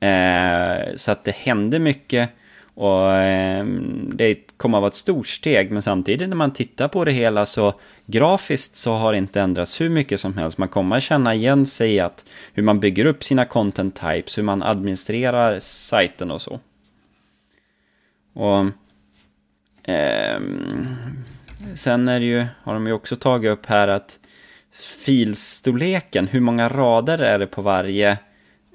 [0.00, 2.30] Eh, så att det hände mycket
[2.74, 3.64] och eh,
[4.12, 7.46] det kommer att vara ett stort steg, men samtidigt när man tittar på det hela
[7.46, 7.74] så
[8.06, 10.58] grafiskt så har det inte ändrats hur mycket som helst.
[10.58, 14.38] Man kommer att känna igen sig i att hur man bygger upp sina content types,
[14.38, 16.60] hur man administrerar sajten och så.
[18.32, 18.58] Och
[19.92, 20.40] eh,
[21.74, 24.18] sen är det ju, har de ju också tagit upp här att
[25.04, 28.18] filstorleken, hur många rader är det på varje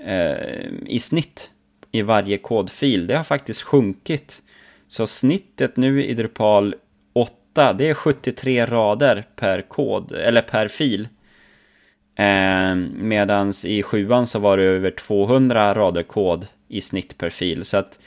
[0.06, 1.50] eh, i snitt
[1.92, 3.08] i varje kodfil.
[3.08, 4.44] Det har faktiskt sjunkit.
[4.88, 6.76] Så snittet nu i Drupal
[7.14, 11.08] 8, det är 73 rader per kod, eller per fil.
[12.16, 17.66] Eh, Medan i 7 så var det över 200 rader kod i snitt per fil.
[17.66, 18.00] Så att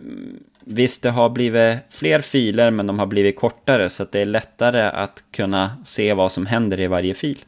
[0.00, 4.20] mm, visst, det har blivit fler filer, men de har blivit kortare, så att det
[4.20, 7.38] är lättare att kunna se vad som händer i varje fil.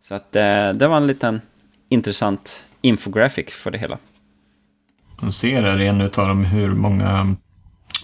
[0.00, 1.40] Så att eh, det var en liten
[1.88, 3.98] intressant infographic för det hela.
[5.20, 7.36] Man ser här en utav dem hur många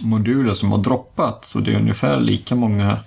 [0.01, 1.45] moduler som har droppat.
[1.45, 2.97] Så det är ungefär lika många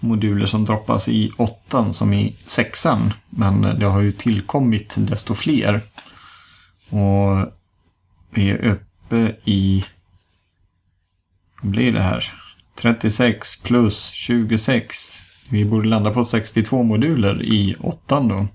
[0.00, 3.12] moduler som droppas i åttan som i sexan.
[3.30, 5.80] Men det har ju tillkommit desto fler.
[6.88, 7.52] Och
[8.30, 9.84] vi är uppe i...
[11.62, 12.32] Vad blir det här?
[12.74, 14.96] 36 plus 26.
[15.48, 18.46] Vi borde landa på 62 moduler i åttan då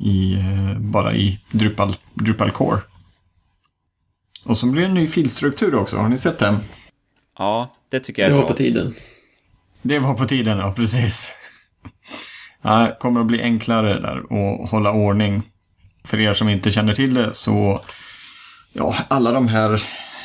[0.00, 2.80] i, eh, bara i Drupal, Drupal Core.
[4.44, 5.96] Och så blir det en ny filstruktur också.
[5.96, 6.56] Har ni sett den?
[7.38, 8.42] Ja, det tycker jag är Det bra.
[8.42, 8.94] var på tiden.
[9.82, 11.28] Det var på tiden, ja precis.
[12.62, 15.42] Ja, det kommer att bli enklare där att hålla ordning.
[16.04, 17.80] För er som inte känner till det så,
[18.72, 19.82] ja, alla de här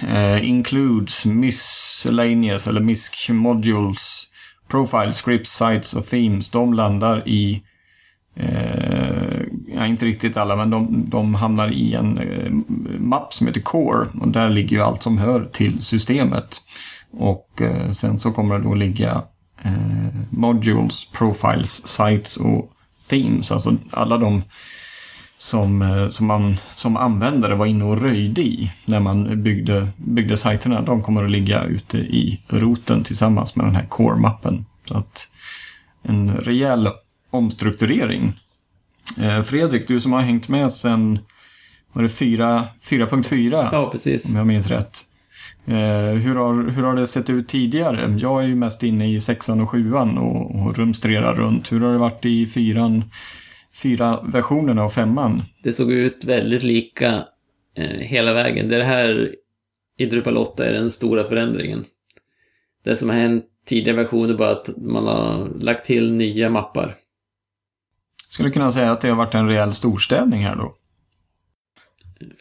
[0.07, 4.23] eh, includes, miscellaneous eller misc modules,
[4.67, 7.61] profile scripts, sites och themes, de landar i
[8.35, 9.41] eh,
[9.75, 12.51] ja, inte riktigt alla, men de, de hamnar i en eh,
[12.99, 14.07] mapp som heter Core.
[14.21, 16.61] Och där ligger ju allt som hör till systemet.
[17.11, 19.21] Och eh, sen så kommer det då ligga
[19.63, 22.71] eh, Modules, Profiles, Sites och
[23.07, 23.51] Themes.
[23.51, 24.41] Alltså alla de
[25.37, 30.37] som, eh, som man som användare var inne och röjde i när man byggde, byggde
[30.37, 30.81] sajterna.
[30.81, 34.65] De kommer att ligga ute i roten tillsammans med den här Core-mappen.
[34.87, 35.27] Så att
[36.03, 36.89] en rejäl
[37.35, 38.33] omstrukturering.
[39.19, 40.71] Eh, Fredrik, du som har hängt med
[41.95, 43.69] var det 4.4?
[43.71, 44.25] Ja, precis.
[44.25, 44.99] Om jag minns rätt.
[45.67, 48.17] Eh, hur, har, hur har det sett ut tidigare?
[48.19, 51.71] Jag är ju mest inne i sexan och sjuan och, och rumstrerar runt.
[51.71, 53.03] Hur har det varit i fyran,
[53.81, 55.41] fyra versionerna av femman?
[55.63, 57.23] Det såg ut väldigt lika
[57.77, 58.69] eh, hela vägen.
[58.69, 59.35] Det här
[59.97, 61.85] i Drupal 8 är den stora förändringen.
[62.83, 66.95] Det som har hänt tidigare versioner är bara att man har lagt till nya mappar.
[68.29, 70.73] Skulle kunna säga att det har varit en rejäl storstädning här då?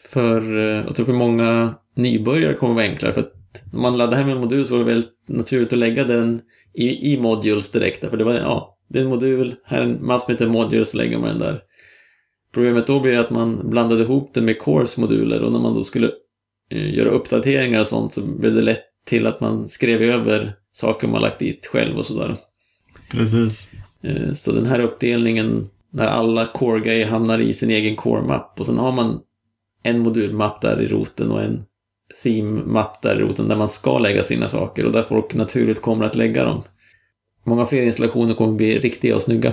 [0.08, 3.14] För, eh, jag tror för många nybörjare kommer det vara enklare.
[3.14, 3.32] För att
[3.72, 6.40] om man laddar hem en modul så var det väldigt naturligt att lägga den
[6.74, 8.10] i, i modules direkt.
[8.10, 10.90] För det var, ja, det är en modul, här är en mapp som heter modules,
[10.90, 11.62] så lägger man den där.
[12.52, 15.84] Problemet då blir att man blandade ihop det med Cores moduler och när man då
[15.84, 16.10] skulle
[16.70, 21.08] eh, göra uppdateringar och sånt så blev det lätt till att man skrev över saker
[21.08, 22.36] man lagt dit själv och sådär.
[23.10, 23.68] Precis.
[24.02, 28.78] Eh, så den här uppdelningen när alla core-grejer hamnar i sin egen core-mapp och sen
[28.78, 29.20] har man
[29.82, 31.64] en modulmapp där i roten och en
[32.22, 36.04] theme-mapp där i roten där man ska lägga sina saker och där folk naturligt kommer
[36.04, 36.62] att lägga dem.
[37.44, 39.52] Många fler installationer kommer att bli riktiga och snygga.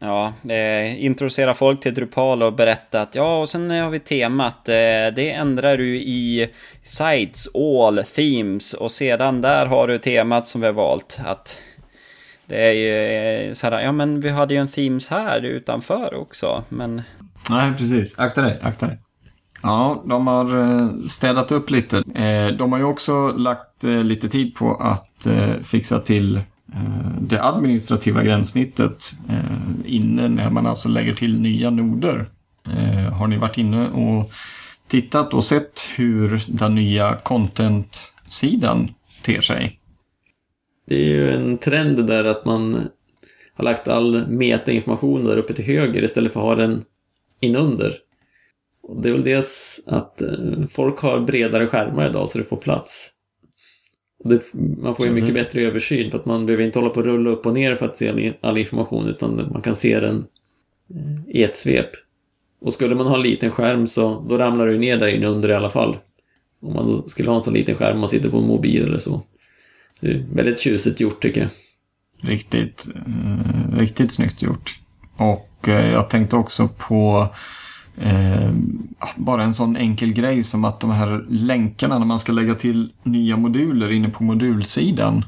[0.00, 4.68] Ja, eh, introducera folk till Drupal och berätta att ja, och sen har vi temat.
[4.68, 4.74] Eh,
[5.16, 6.50] det ändrar du i
[6.82, 11.18] Sites, All, Themes och sedan där har du temat som vi har valt.
[11.24, 11.58] Att
[12.48, 16.14] det är ju eh, så här, ja men vi hade ju en Themes här utanför
[16.14, 17.02] också, men...
[17.50, 18.18] Nej, precis.
[18.18, 18.98] Akta dig, akta dig.
[19.62, 21.96] Ja, de har eh, städat upp lite.
[21.96, 25.26] Eh, de har ju också lagt lite tid på att
[25.62, 26.40] fixa till
[27.20, 29.12] det administrativa gränssnittet
[29.84, 32.26] inne när man alltså lägger till nya noder.
[33.12, 34.30] Har ni varit inne och
[34.88, 38.90] tittat och sett hur den nya content-sidan
[39.22, 39.77] ter sig?
[40.88, 42.88] Det är ju en trend där att man
[43.54, 46.82] har lagt all metainformation där uppe till höger istället för att ha den
[47.40, 47.94] inunder.
[48.82, 52.56] Och det är väl dels att eh, folk har bredare skärmar idag så det får
[52.56, 53.12] plats.
[54.24, 57.06] Det, man får ju mycket bättre översyn för att man behöver inte hålla på och
[57.06, 60.26] rulla upp och ner för att se all, all information utan man kan se den
[60.94, 61.90] eh, i ett svep.
[62.60, 65.48] Och skulle man ha en liten skärm så då ramlar du ner där inne under
[65.48, 65.96] i alla fall.
[66.60, 68.98] Om man då skulle ha en så liten skärm man sitter på en mobil eller
[68.98, 69.22] så.
[70.00, 71.50] Det är väldigt tjusigt gjort tycker jag.
[72.30, 74.78] Riktigt, eh, riktigt snyggt gjort.
[75.16, 77.28] Och eh, jag tänkte också på
[78.00, 78.50] Eh,
[78.98, 82.54] ah, bara en sån enkel grej som att de här länkarna när man ska lägga
[82.54, 85.24] till nya moduler inne på modulsidan.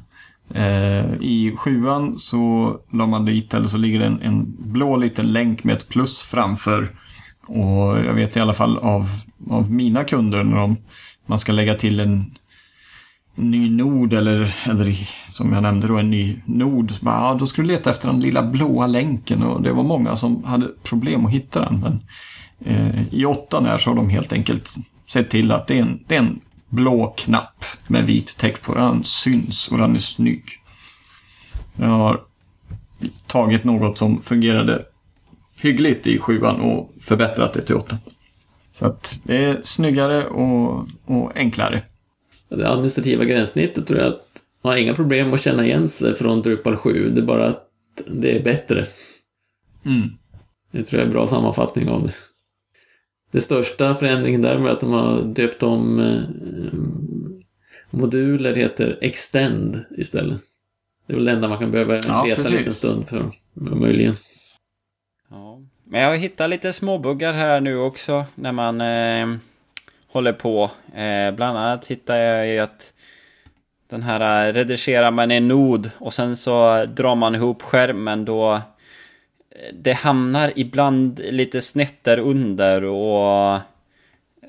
[0.54, 5.32] Eh, I sjuan så la man dit, eller så ligger det en, en blå liten
[5.32, 6.88] länk med ett plus framför.
[7.46, 9.08] Och jag vet i alla fall av,
[9.50, 10.76] av mina kunder när de,
[11.26, 12.34] man ska lägga till en
[13.34, 16.92] ny nod eller, eller som jag nämnde då en ny nod.
[17.00, 20.16] Bara, ja, då skulle du leta efter den lilla blåa länken och det var många
[20.16, 21.80] som hade problem att hitta den.
[21.80, 22.00] Men
[22.64, 24.74] Eh, I åttan här så har de helt enkelt
[25.06, 28.74] sett till att det är en, det är en blå knapp med vit text på.
[28.74, 30.44] Den syns och den är snygg.
[31.76, 32.20] Jag har
[33.26, 34.84] tagit något som fungerade
[35.56, 37.98] hyggligt i sjuan och förbättrat det till åttan.
[38.70, 41.82] Så att det är snyggare och, och enklare.
[42.50, 46.42] Det administrativa gränssnittet tror jag att man har inga problem att känna igen sig från
[46.42, 47.10] Drupal 7.
[47.10, 47.68] Det är bara att
[48.06, 48.86] det är bättre.
[49.84, 50.08] Mm.
[50.70, 52.14] Det tror jag är en bra sammanfattning av det.
[53.30, 56.22] Det största förändringen där med att de har döpt om eh,
[57.90, 60.40] moduler heter Extend istället.
[61.06, 64.14] Det är väl det enda man kan behöva ja, leta en liten stund för, möjligen.
[65.30, 65.62] Ja.
[65.84, 69.38] Men jag har hittat lite småbuggar här nu också när man eh,
[70.12, 70.70] håller på.
[70.94, 72.92] Eh, bland annat hittar jag ju att
[73.90, 78.54] den här eh, redigerar man en nod och sen så drar man ihop skärmen då
[78.54, 83.60] eh, det hamnar ibland lite snett där under och eh,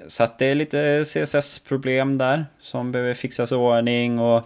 [0.08, 4.44] så att det är lite CSS-problem där som behöver fixas i ordning och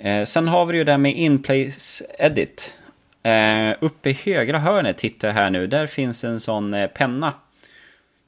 [0.00, 2.74] eh, sen har vi ju det här med inplace Edit.
[3.22, 7.32] Eh, uppe i högra hörnet hittar jag här nu, där finns en sån eh, penna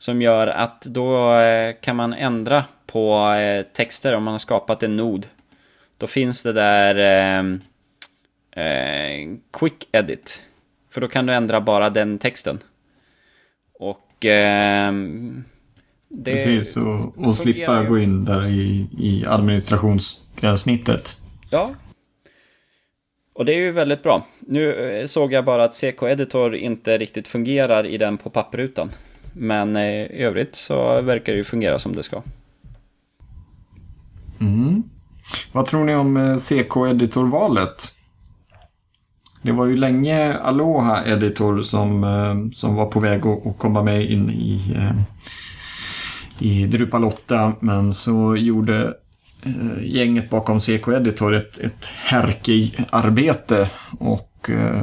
[0.01, 4.83] som gör att då eh, kan man ändra på eh, texter om man har skapat
[4.83, 5.27] en nod.
[5.99, 6.97] Då finns det där
[8.57, 10.43] eh, Quick Edit
[10.91, 12.59] för då kan du ändra bara den texten.
[13.79, 14.25] Och...
[14.25, 14.93] Eh,
[16.13, 21.21] det Precis, och, och slippa gå in där i, i administrationsgränssnittet.
[21.51, 21.71] Ja.
[23.33, 24.27] Och det är ju väldigt bra.
[24.39, 28.91] Nu eh, såg jag bara att CK-editor inte riktigt fungerar i den på papprutan.
[29.33, 32.23] Men eh, i övrigt så verkar det ju fungera som det ska.
[34.41, 34.83] Mm.
[35.53, 37.95] Vad tror ni om eh, CK-editor-valet?
[39.43, 44.11] Det var ju länge Aloha Editor som, eh, som var på väg att, komma med
[44.11, 44.77] in i,
[46.39, 47.53] i Drupal 8.
[47.61, 48.95] Men så gjorde
[49.83, 54.83] gänget bakom CK Editor ett, ett Herkey-arbete och, eh,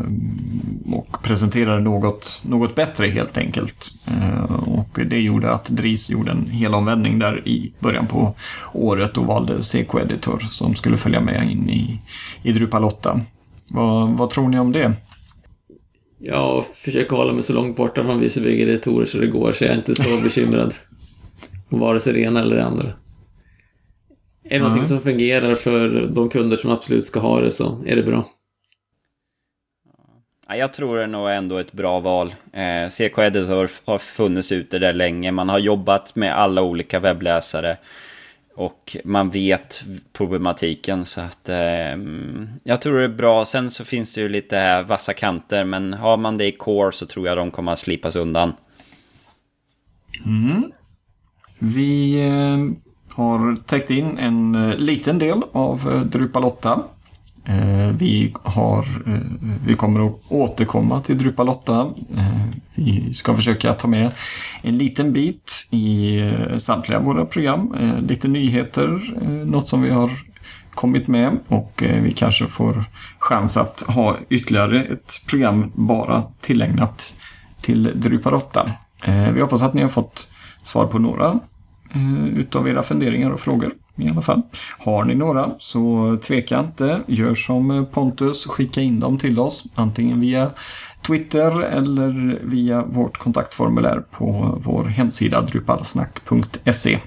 [0.93, 3.91] och presenterade något, något bättre helt enkelt.
[4.07, 8.35] Eh, och det gjorde att Dries gjorde en helomvändning där i början på
[8.73, 12.01] året och valde CK Editor som skulle följa med in i,
[12.43, 13.21] i Drupal 8.
[13.69, 14.93] Vad, vad tror ni om det?
[16.19, 19.73] Jag försöker hålla mig så långt borta från vissa editorer så det går, så jag
[19.73, 20.75] är inte så bekymrad.
[21.69, 22.93] Om vare sig det ena eller det andra.
[24.43, 24.67] Är det mm.
[24.67, 28.25] någonting som fungerar för de kunder som absolut ska ha det så är det bra.
[30.49, 32.35] Jag tror det nog är ändå ett bra val.
[32.53, 35.31] Eh, CK Editor har funnits ute där länge.
[35.31, 37.77] Man har jobbat med alla olika webbläsare.
[38.55, 39.83] Och man vet
[40.13, 41.97] problematiken så att eh,
[42.63, 43.45] jag tror det är bra.
[43.45, 47.05] Sen så finns det ju lite vassa kanter men har man det i core så
[47.05, 48.53] tror jag de kommer att slipas undan.
[50.25, 50.71] Mm.
[51.59, 52.57] Vi eh,
[53.15, 56.69] har täckt in en eh, liten del av eh, Drupalotta.
[56.69, 56.83] Drupal 8.
[57.49, 59.19] Eh, vi, har, eh,
[59.65, 61.93] vi kommer att återkomma till Drupal 8.
[62.17, 62.43] Eh,
[62.75, 64.11] vi ska försöka ta med
[64.61, 66.19] en liten bit i
[66.59, 67.75] samtliga våra program.
[67.99, 69.13] Lite nyheter,
[69.45, 70.11] något som vi har
[70.73, 72.83] kommit med och vi kanske får
[73.19, 77.15] chans att ha ytterligare ett program bara tillägnat
[77.61, 78.69] till Drupal 8.
[79.33, 80.31] Vi hoppas att ni har fått
[80.63, 81.39] svar på några
[82.35, 84.41] utav era funderingar och frågor i alla fall.
[84.79, 87.01] Har ni några så tveka inte.
[87.07, 89.65] Gör som Pontus, skicka in dem till oss.
[89.75, 90.51] Antingen via
[91.07, 96.99] Twitter eller via vårt kontaktformulär på vår hemsida drupalsnack.se.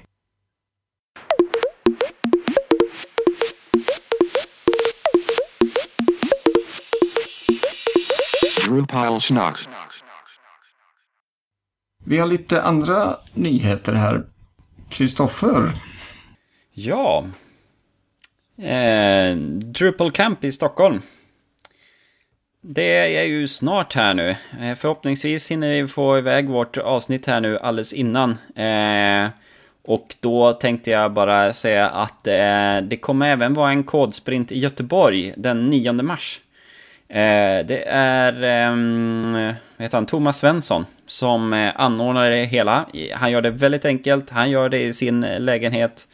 [12.05, 14.25] Vi har lite andra nyheter här.
[14.89, 15.71] Kristoffer,
[16.73, 17.25] Ja.
[18.57, 21.01] Eh, Drupal Camp i Stockholm.
[22.61, 24.29] Det är ju snart här nu.
[24.61, 28.37] Eh, förhoppningsvis hinner vi få iväg vårt avsnitt här nu alldeles innan.
[28.55, 29.29] Eh,
[29.83, 34.59] och då tänkte jag bara säga att eh, det kommer även vara en kodsprint i
[34.59, 36.41] Göteborg den 9 mars.
[37.07, 42.85] Eh, det är eh, heter han, Thomas Svensson som eh, anordnar det hela.
[43.13, 44.29] Han gör det väldigt enkelt.
[44.29, 46.07] Han gör det i sin eh, lägenhet.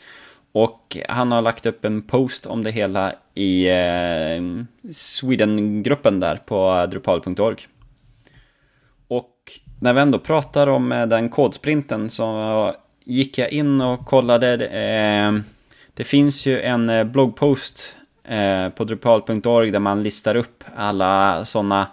[0.52, 6.86] Och han har lagt upp en post om det hela i eh, Sweden-gruppen där på
[6.92, 7.68] drupal.org.
[9.08, 9.34] Och
[9.80, 14.58] när vi ändå pratar om eh, den kodsprinten så gick jag in och kollade.
[14.58, 17.94] Det eh, finns ju en eh, bloggpost
[18.76, 21.88] på drupal.org där man listar upp alla sådana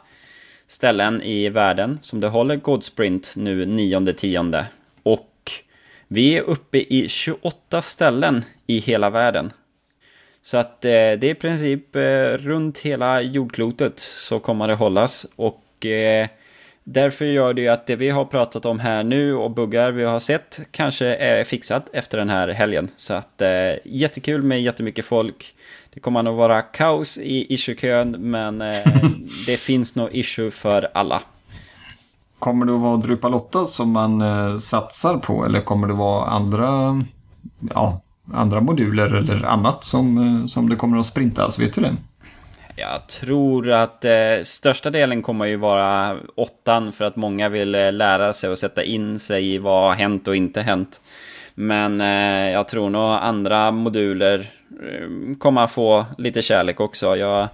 [0.66, 4.64] ställen i världen som det håller kodsprint nu 9-10.
[6.08, 9.52] Vi är uppe i 28 ställen i hela världen.
[10.42, 12.00] Så att eh, det är i princip eh,
[12.38, 15.26] runt hela jordklotet så kommer det hållas.
[15.36, 16.28] Och eh,
[16.84, 20.04] därför gör det ju att det vi har pratat om här nu och buggar vi
[20.04, 22.88] har sett kanske är fixat efter den här helgen.
[22.96, 23.42] Så att
[23.84, 25.54] jättekul med jättemycket folk.
[25.94, 28.58] Det kommer nog vara kaos i issue-kön men
[29.46, 31.22] det finns nog issue för alla.
[32.44, 37.02] Kommer det att vara DrupaLotta som man eh, satsar på eller kommer det vara andra,
[37.70, 38.00] ja,
[38.32, 41.58] andra moduler eller annat som, eh, som det kommer att sprintas?
[41.58, 41.96] Vet du det?
[42.76, 44.10] Jag tror att eh,
[44.44, 48.84] största delen kommer ju vara åttan för att många vill eh, lära sig och sätta
[48.84, 51.00] in sig i vad har hänt och inte hänt.
[51.54, 54.50] Men eh, jag tror nog andra moduler
[54.82, 57.16] eh, kommer att få lite kärlek också.
[57.16, 57.48] Jag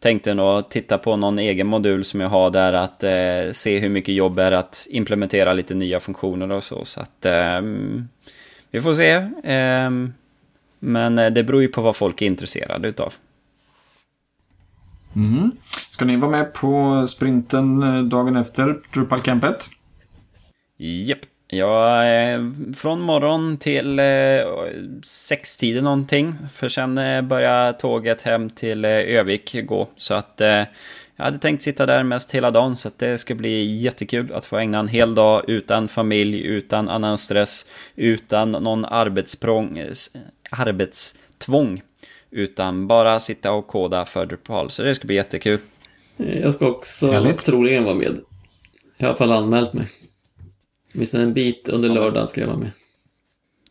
[0.00, 3.88] tänkte nog titta på någon egen modul som jag har där att eh, se hur
[3.88, 6.84] mycket jobb är att implementera lite nya funktioner och så.
[6.84, 7.60] Så att eh,
[8.70, 9.12] vi får se.
[9.52, 9.90] Eh,
[10.78, 13.14] men det beror ju på vad folk är intresserade utav.
[15.16, 15.50] Mm.
[15.90, 19.68] Ska ni vara med på sprinten eh, dagen efter Drupal-campet?
[20.76, 21.18] Japp.
[21.50, 22.02] Ja,
[22.76, 24.04] från morgon till eh,
[25.02, 26.34] sextiden någonting.
[26.52, 29.88] För sen eh, börjar tåget hem till eh, Övik gå.
[29.96, 30.40] Så att
[31.16, 32.76] jag hade tänkt sitta där mest hela dagen.
[32.76, 36.88] Så att det ska bli jättekul att få ägna en hel dag utan familj, utan
[36.88, 39.82] annan stress, utan någon arbetsprång,
[40.50, 41.82] arbetstvång.
[42.30, 44.70] Utan bara sitta och koda för Drupal.
[44.70, 45.58] Så det ska bli jättekul.
[46.16, 47.44] Jag ska också Härligt.
[47.44, 48.16] troligen vara med.
[48.96, 49.88] Jag har i alla fall anmält mig.
[50.94, 52.70] Åtminstone en bit under lördagen ska jag vara med.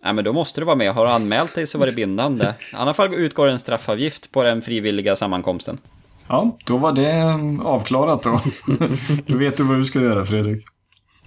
[0.03, 0.93] Ja, men då måste du vara med.
[0.93, 2.53] Har du anmält dig så var det bindande.
[2.73, 5.77] I annat fall utgår en straffavgift på den frivilliga sammankomsten.
[6.27, 8.41] Ja, då var det mm, avklarat då.
[9.25, 10.65] då vet du vad du ska göra, Fredrik.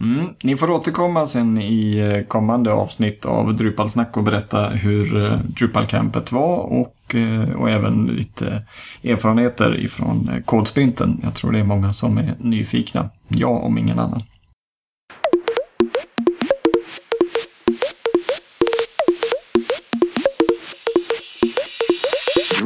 [0.00, 0.26] Mm.
[0.42, 6.32] Ni får återkomma sen i eh, kommande avsnitt av Drupalsnack och berätta hur eh, Drupalcampet
[6.32, 8.62] var och, eh, och även lite
[9.04, 11.20] erfarenheter ifrån kodsprinten.
[11.22, 13.10] Jag tror det är många som är nyfikna.
[13.28, 14.22] Jag om ingen annan.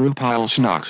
[0.05, 0.87] Drupalsnack.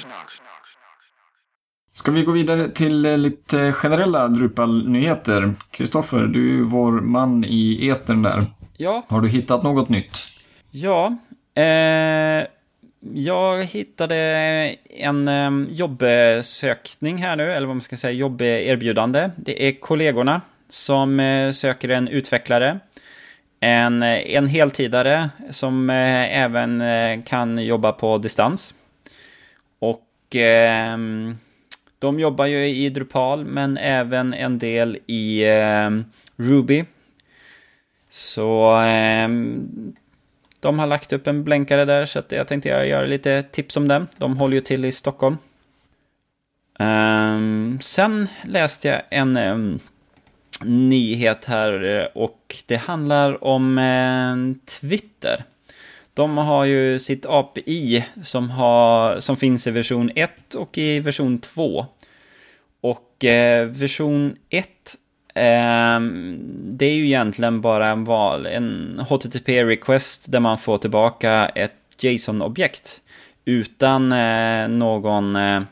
[1.93, 5.55] Ska vi gå vidare till eh, lite generella Drupal-nyheter?
[5.71, 8.43] Kristoffer, du är ju vår man i etern där.
[8.77, 9.07] Ja.
[9.09, 10.19] Har du hittat något nytt?
[10.71, 11.17] Ja.
[11.55, 12.47] Eh,
[13.15, 14.17] jag hittade
[14.91, 19.31] en eh, jobbsökning här nu, eller vad man ska säga, jobberbjudande.
[19.37, 22.79] Det är kollegorna som eh, söker en utvecklare.
[23.61, 28.75] En, en heltidare som eh, även eh, kan jobba på distans.
[30.35, 30.41] Och
[31.99, 35.91] de jobbar ju i Drupal, men även en del i eh,
[36.37, 36.85] Ruby.
[38.09, 39.29] Så eh,
[40.61, 43.77] de har lagt upp en blänkare där, så att jag tänkte jag göra lite tips
[43.77, 44.09] om den.
[44.17, 45.37] De håller ju till i Stockholm.
[46.79, 49.81] Ehm, sen läste jag en ehm,
[50.65, 54.37] nyhet här eh, och det handlar om eh,
[54.81, 55.45] Twitter.
[56.15, 61.39] De har ju sitt API som, har, som finns i version 1 och i version
[61.39, 61.87] 2.
[62.81, 64.69] Och eh, version 1
[65.35, 66.01] eh,
[66.51, 73.01] det är ju egentligen bara en, val, en HTTP-request där man får tillbaka ett JSON-objekt
[73.45, 75.63] utan eh, någon eh,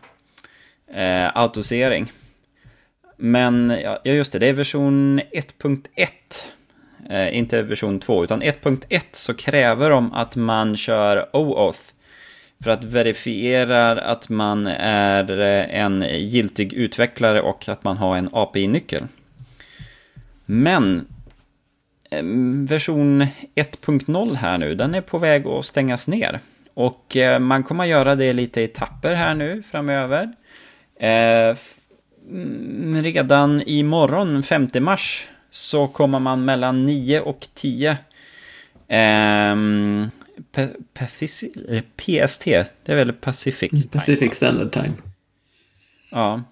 [0.94, 2.12] eh autosering.
[3.16, 6.08] Men ja, just det, det är version 1.1
[7.10, 11.80] eh, inte version 2, utan 1.1 så kräver de att man kör OAuth
[12.62, 18.28] för att verifiera att man är eh, en giltig utvecklare och att man har en
[18.32, 19.06] API-nyckel.
[20.46, 21.06] Men
[22.10, 22.22] eh,
[22.68, 23.22] version
[23.54, 26.40] 1.0 här nu, den är på väg att stängas ner.
[26.74, 30.32] Och eh, man kommer att göra det lite i etapper här nu framöver.
[31.00, 31.56] Eh,
[32.30, 37.96] mm, redan imorgon, 5 mars, så kommer man mellan 9 och 10
[38.88, 40.10] ehm,
[41.96, 43.88] PST, det är väl Pacific Time?
[43.92, 44.92] Pacific Standard Time.
[46.10, 46.42] Ja.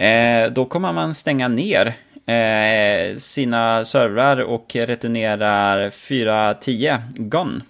[0.00, 1.94] Eh, då kommer man stänga ner
[2.26, 7.62] eh, sina servrar och returnerar 4.10 GON.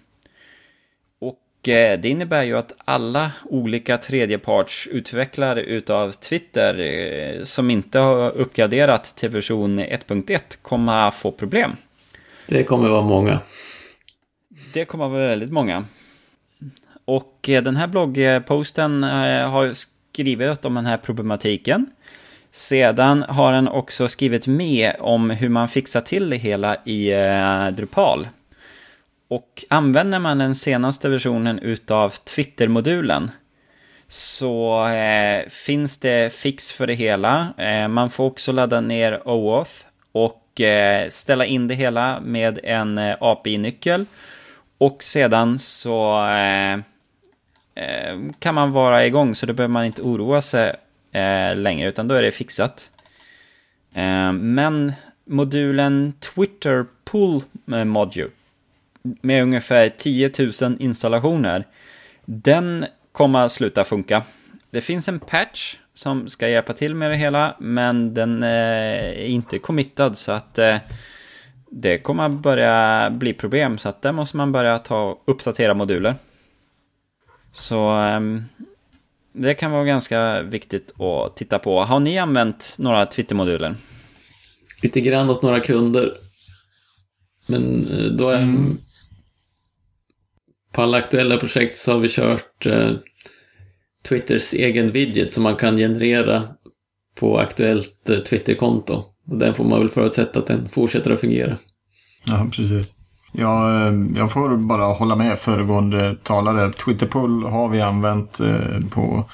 [1.69, 9.05] Eh, det innebär ju att alla olika tredjepartsutvecklare utav Twitter eh, som inte har uppgraderat
[9.05, 11.77] till version 1.1 kommer få problem.
[12.47, 13.41] Det kommer vara många.
[14.73, 15.85] Det kommer vara väldigt många.
[17.05, 21.87] Och eh, den här bloggposten har skrivit om den här problematiken.
[22.51, 27.13] Sedan har den också skrivit med om hur man fixar till det hela i
[27.73, 28.27] Drupal.
[29.33, 33.31] Och använder man den senaste versionen utav Twitter-modulen
[34.09, 37.55] så eh, finns det fix för det hela.
[37.57, 39.71] Eh, man får också ladda ner OAuth
[40.13, 44.07] och eh, ställa in det hela med en eh, API-nyckel.
[44.79, 46.73] Och sedan så eh,
[47.75, 50.73] eh, kan man vara igång så då behöver man inte oroa sig
[51.13, 52.91] eh, längre utan då är det fixat.
[53.95, 54.93] Eh, men
[55.25, 58.31] modulen Twitter Pull eh, Module
[59.03, 60.31] med ungefär 10
[60.63, 61.67] 000 installationer
[62.25, 64.23] den kommer att sluta funka.
[64.71, 69.59] Det finns en patch som ska hjälpa till med det hela men den är inte
[69.59, 70.77] committad så att eh,
[71.71, 76.15] det kommer att börja bli problem så att där måste man börja ta uppdatera moduler.
[77.53, 78.45] Så um,
[79.33, 81.85] det kan vara ganska viktigt att titta på.
[81.85, 83.75] Har ni använt några Twitter-moduler?
[84.83, 86.13] Lite grann åt några kunder.
[87.47, 88.79] Men eh, då är mm.
[90.73, 92.91] På alla aktuella projekt så har vi kört eh,
[94.09, 96.43] Twitters egen widget som man kan generera
[97.21, 99.05] på aktuellt eh, Twitterkonto.
[99.29, 101.57] Och den får man väl förutsätta att den fortsätter att fungera.
[102.25, 102.95] Ja, precis.
[103.33, 106.73] Ja, eh, jag får bara hålla med föregående talare.
[106.73, 109.25] Twitterpull har vi använt eh, på,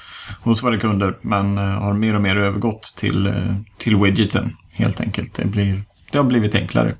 [0.43, 5.01] hos våra kunder men eh, har mer och mer övergått till, eh, till widgeten helt
[5.01, 5.33] enkelt.
[5.33, 6.95] Det, blir, det har blivit enklare.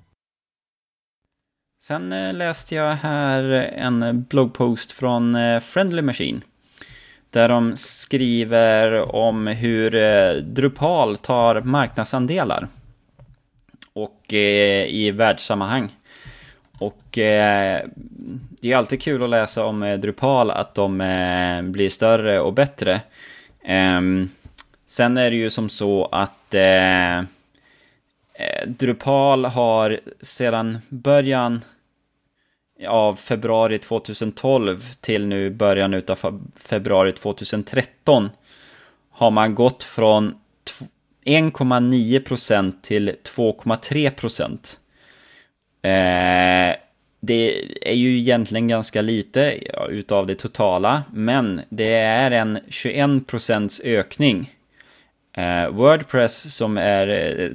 [1.90, 3.44] Sen eh, läste jag här
[3.78, 6.42] en bloggpost från eh, Friendly Machine.
[7.30, 12.68] Där de skriver om hur eh, Drupal tar marknadsandelar.
[13.94, 15.90] Och i världssammanhang.
[16.80, 17.82] Och eh,
[18.62, 22.54] det är alltid kul att läsa om eh, Drupal, att de eh, blir större och
[22.54, 23.02] bättre.
[23.64, 24.30] Ehm,
[24.88, 26.56] sen är det ju som så att
[28.66, 31.62] Drupal har sedan början
[32.88, 38.30] av februari 2012 till nu början av februari 2013
[39.12, 40.36] har man gått från
[41.26, 44.78] 1,9% till 2,3%.
[45.82, 46.76] Eh,
[47.22, 49.60] det är ju egentligen ganska lite
[49.90, 54.52] utav det totala, men det är en 21% ökning.
[55.38, 57.50] Eh, Wordpress som är eh,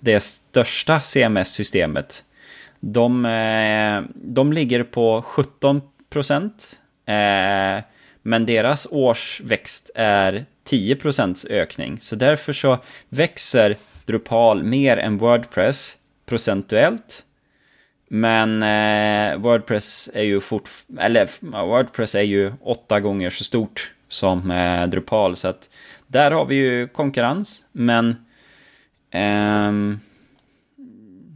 [0.00, 2.24] det största CMS-systemet,
[2.82, 6.78] de, eh, de ligger på 17%.
[7.06, 7.84] Eh,
[8.22, 11.98] men deras årsväxt är 10% ökning.
[11.98, 12.78] Så därför så
[13.08, 13.76] växer
[14.06, 17.24] Drupal mer än Wordpress procentuellt.
[18.08, 20.68] Men eh, Wordpress är ju fort,
[20.98, 21.28] eller
[21.66, 25.36] Wordpress är ju åtta gånger så stort som eh, Drupal.
[25.36, 25.70] Så att
[26.06, 27.64] där har vi ju konkurrens.
[27.72, 28.16] Men
[29.10, 30.00] ehm,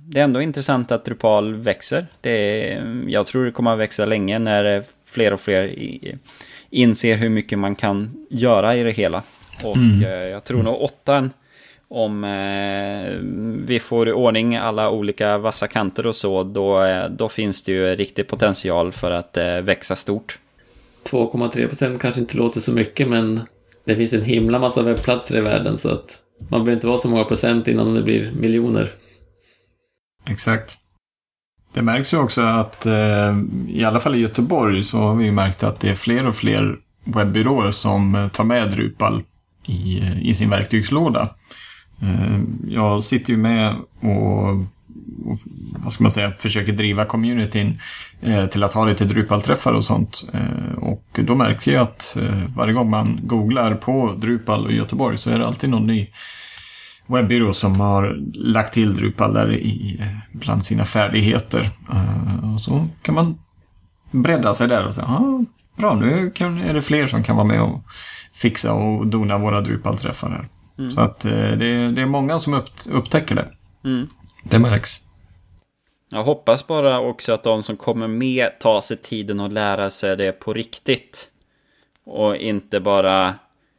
[0.09, 2.07] det är ändå intressant att Drupal växer.
[2.21, 5.75] Det är, jag tror det kommer att växa länge när fler och fler
[6.71, 9.23] inser hur mycket man kan göra i det hela.
[9.65, 10.03] Och mm.
[10.03, 11.31] Eh, jag tror nog åttan,
[11.89, 13.13] om eh,
[13.67, 17.73] vi får i ordning alla olika vassa kanter och så, då, eh, då finns det
[17.73, 20.39] ju riktig potential för att eh, växa stort.
[21.11, 23.41] 2,3 procent kanske inte låter så mycket, men
[23.85, 27.09] det finns en himla massa webbplatser i världen så att man behöver inte vara så
[27.09, 28.91] många procent innan det blir miljoner.
[30.27, 30.81] Exakt.
[31.77, 33.37] Det märks ju också att eh,
[33.69, 36.35] i alla fall i Göteborg så har vi ju märkt att det är fler och
[36.35, 39.23] fler webbyråer som eh, tar med Drupal
[39.67, 41.29] i, eh, i sin verktygslåda.
[42.69, 44.49] Jag sitter ju med och,
[45.25, 45.37] och
[45.85, 47.81] vad ska man säga, försöker driva communityn
[48.51, 50.29] till att ha lite Drupal-träffar och sånt.
[50.77, 52.17] Och då märker jag att
[52.57, 56.09] varje gång man googlar på Drupal och Göteborg så är det alltid någon ny
[57.07, 60.01] webbyrå som har lagt till Drupal i,
[60.33, 61.71] bland sina färdigheter.
[61.91, 63.39] Uh, och så kan man
[64.11, 65.45] bredda sig där och säga, ah,
[65.77, 67.83] bra nu kan, är det fler som kan vara med och
[68.35, 70.49] fixa och dona våra Drupal-träffar här.
[70.79, 70.91] Mm.
[70.91, 73.49] Så att uh, det, det, är många som upp, upptäcker det.
[73.85, 74.09] Mm.
[74.43, 75.07] Det märks.
[76.09, 80.17] Jag hoppas bara också att de som kommer med tar sig tiden att lära sig
[80.17, 81.29] det på riktigt.
[82.05, 83.35] Och inte bara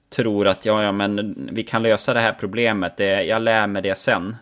[0.09, 2.97] tror att ja, ja, men vi kan lösa det här problemet.
[2.97, 4.35] Det, jag lär mig det sen.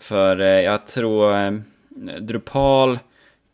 [0.00, 1.52] För eh, jag tror eh,
[2.20, 2.98] Drupal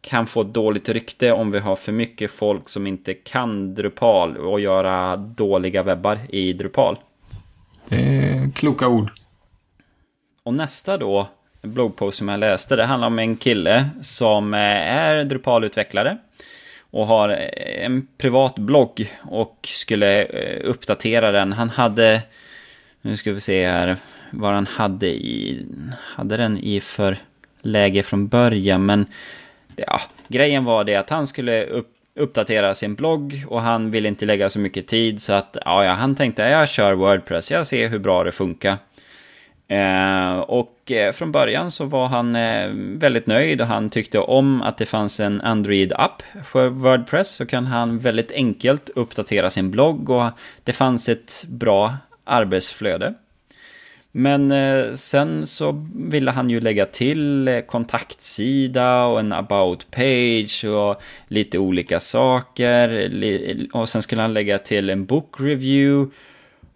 [0.01, 4.61] kan få dåligt rykte om vi har för mycket folk som inte kan Drupal och
[4.61, 6.99] göra dåliga webbar i Drupal.
[7.89, 9.11] Det är kloka ord.
[10.43, 11.29] Och nästa då,
[11.63, 14.61] bloggpost som jag läste, det handlar om en kille som eh,
[14.97, 16.19] är Drupal-utvecklare
[16.95, 21.53] och har eh, en privat blogg och skulle eh, uppdatera den.
[21.53, 22.23] Han hade,
[23.03, 23.97] nu ska vi se här,
[24.31, 27.17] vad han hade i, hade den i för
[27.63, 29.07] läge från början, men
[29.77, 34.27] ja, grejen var det att han skulle upp, uppdatera sin blogg och han ville inte
[34.27, 37.89] lägga så mycket tid så att ja, ja han tänkte jag kör Wordpress, jag ser
[37.89, 38.77] hur bra det funkar.
[39.69, 44.63] Eh, och eh, från början så var han eh, väldigt nöjd och han tyckte om
[44.63, 50.11] att det fanns en Android-app för Wordpress så kan han väldigt enkelt uppdatera sin blogg
[50.11, 50.31] och
[50.65, 51.95] det fanns ett bra
[52.25, 53.15] arbetsflöde.
[54.17, 60.65] Men eh, sen så ville han ju lägga till eh, kontaktsida och en about page
[60.65, 63.11] och lite olika saker.
[63.73, 66.15] Och sen skulle han lägga till en book review.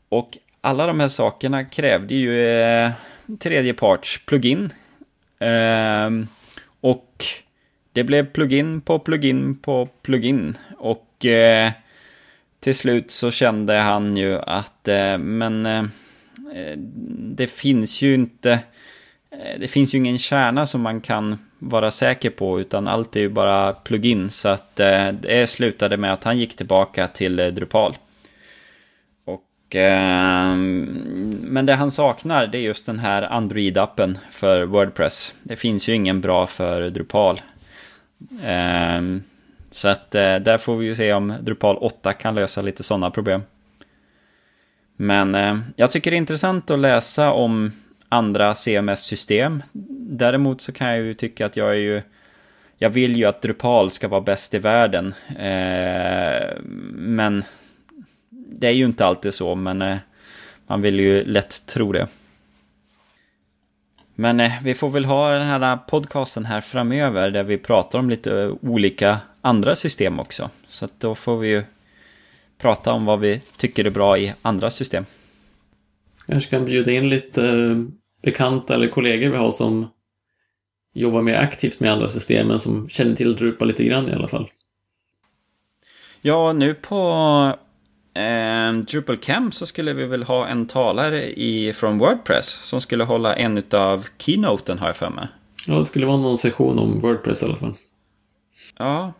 [0.09, 2.91] Och alla de här sakerna krävde ju eh,
[3.39, 4.73] tredjeparts plugin.
[5.39, 6.11] Eh,
[6.81, 7.25] och
[7.93, 10.59] det blev plugin på plugin på plugin.
[10.79, 11.73] Och eh,
[12.61, 15.85] till slut så kände han ju att, eh, men eh,
[16.55, 16.79] eh,
[17.19, 18.53] det finns ju inte,
[19.31, 23.21] eh, det finns ju ingen kärna som man kan vara säker på, utan allt är
[23.21, 24.31] ju bara plugin.
[24.31, 24.77] Så att
[25.21, 27.97] det slutade med att han gick tillbaka till Drupal.
[29.75, 30.57] Eh,
[31.43, 35.35] men det han saknar det är just den här Android-appen för Wordpress.
[35.43, 37.41] Det finns ju ingen bra för Drupal.
[38.43, 39.01] Eh,
[39.71, 43.11] så att eh, där får vi ju se om Drupal 8 kan lösa lite sådana
[43.11, 43.43] problem.
[44.97, 47.73] Men eh, jag tycker det är intressant att läsa om
[48.09, 49.62] andra CMS-system.
[50.11, 52.03] Däremot så kan jag ju tycka att jag är ju
[52.79, 55.14] jag vill ju att Drupal ska vara bäst i världen.
[55.39, 56.57] Eh,
[56.93, 57.45] men
[58.59, 59.97] det är ju inte alltid så, men eh,
[60.67, 62.09] man vill ju lätt tro det.
[64.15, 68.11] Men eh, vi får väl ha den här podcasten här framöver där vi pratar om
[68.11, 70.51] lite olika andra system också.
[70.69, 71.63] Så att då får vi ju
[72.59, 75.05] prata om vad vi tycker är bra i andra system.
[76.27, 77.75] Kanske kan bjuda in lite
[78.23, 79.89] bekanta eller kollegor vi har som
[80.95, 84.29] jobbar mer aktivt med andra system, men som känner till Drupal lite grann i alla
[84.29, 84.51] fall.
[86.21, 87.59] Ja, nu på
[88.15, 93.05] eh, Drupal Camp så skulle vi väl ha en talare i, från Wordpress som skulle
[93.05, 95.29] hålla en av keynoten har jag för mig.
[95.67, 97.75] Ja, det skulle vara någon session om Wordpress i alla fall.
[98.79, 99.13] Ja.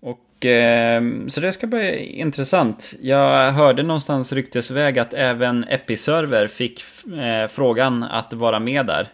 [0.00, 2.94] Och eh, så det ska bli intressant.
[3.00, 6.82] Jag hörde någonstans ryktesväg att även Episerver fick
[7.12, 9.08] eh, frågan att vara med där.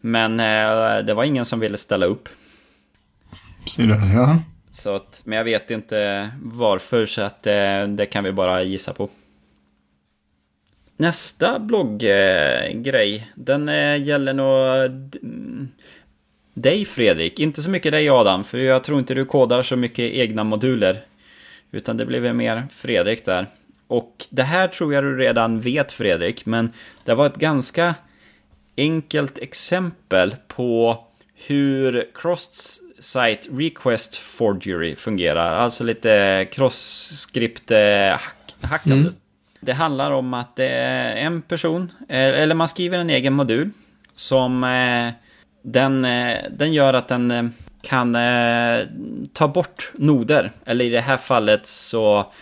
[0.00, 2.28] Men eh, det var ingen som ville ställa upp.
[3.66, 4.38] Ser du, ja.
[4.70, 8.92] Så att, men jag vet inte varför, så att eh, det kan vi bara gissa
[8.92, 9.08] på.
[10.96, 14.86] Nästa blogggrej, den eh, gäller nog
[15.22, 15.68] mm,
[16.54, 17.38] dig Fredrik.
[17.38, 21.00] Inte så mycket dig Adam, för jag tror inte du kodar så mycket egna moduler.
[21.70, 23.46] Utan det blev mer Fredrik där.
[23.86, 26.72] Och det här tror jag du redan vet Fredrik, men
[27.04, 27.94] det var ett ganska
[28.76, 31.04] enkelt exempel på
[31.34, 35.54] hur Crosts cross-site request forgery fungerar.
[35.54, 38.92] Alltså lite cross-script-hackande.
[38.92, 39.12] Mm.
[39.60, 43.70] Det handlar om att det är en person, eller man skriver en egen modul
[44.14, 45.08] som eh,
[45.62, 47.44] den, eh, den gör att den eh,
[47.82, 48.16] kan
[49.32, 50.52] ta bort noder.
[50.64, 52.32] Eller i det här fallet så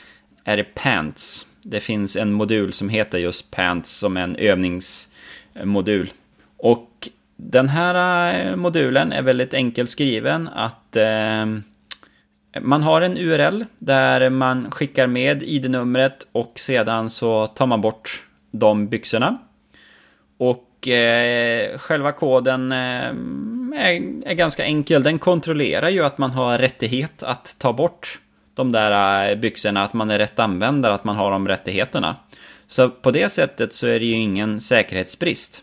[0.45, 1.47] är det pants.
[1.63, 6.13] Det finns en modul som heter just pants som en övningsmodul.
[6.57, 6.88] Och
[7.41, 11.47] den här eh, modulen är väldigt enkelt skriven att eh,
[12.61, 18.27] man har en URL där man skickar med ID-numret och sedan så tar man bort
[18.51, 19.39] de byxorna.
[20.39, 23.09] Och eh, själva koden eh,
[23.75, 25.03] är, är, ganska enkel.
[25.03, 28.21] Den kontrollerar ju att man har rättighet att ta bort
[28.55, 32.17] de där eh, byxorna, att man är rätt användare, att man har de rättigheterna.
[32.67, 35.63] Så på det sättet så är det ju ingen säkerhetsbrist.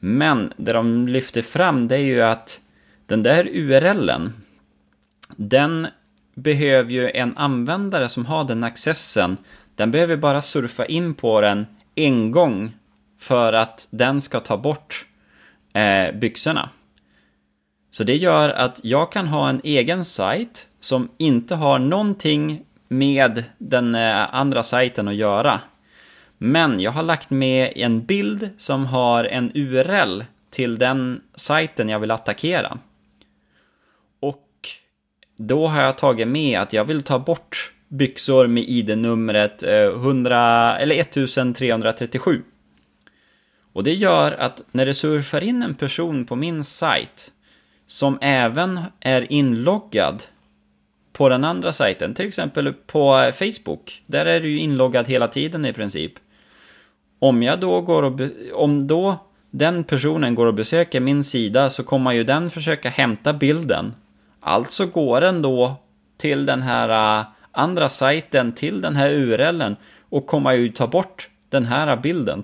[0.00, 2.60] Men det de lyfter fram det är ju att
[3.06, 4.32] den där URLen,
[5.36, 5.86] den
[6.34, 9.36] behöver ju en användare som har den accessen,
[9.74, 12.72] den behöver bara surfa in på den en gång
[13.18, 15.06] för att den ska ta bort
[15.72, 16.70] eh, byxorna.
[17.90, 23.44] Så det gör att jag kan ha en egen sajt som inte har någonting med
[23.58, 25.60] den eh, andra sajten att göra.
[26.38, 32.00] Men jag har lagt med en bild som har en URL till den sajten jag
[32.00, 32.78] vill attackera.
[34.20, 34.48] Och
[35.36, 40.82] då har jag tagit med att jag vill ta bort byxor med ID-numret 100, eh,
[40.82, 42.42] eller 1337.
[43.72, 47.32] Och det gör att när det surfar in en person på min sajt
[47.86, 50.22] som även är inloggad
[51.12, 55.64] på den andra sajten, till exempel på Facebook, där är du ju inloggad hela tiden
[55.64, 56.12] i princip.
[57.18, 58.20] Om jag då går och
[58.52, 59.16] om då
[59.50, 63.94] den personen går och besöker min sida så kommer ju den försöka hämta bilden.
[64.40, 65.76] Alltså går den då
[66.18, 69.76] till den här äh, andra sajten, till den här URLen
[70.08, 72.42] och kommer ju ta bort den här bilden.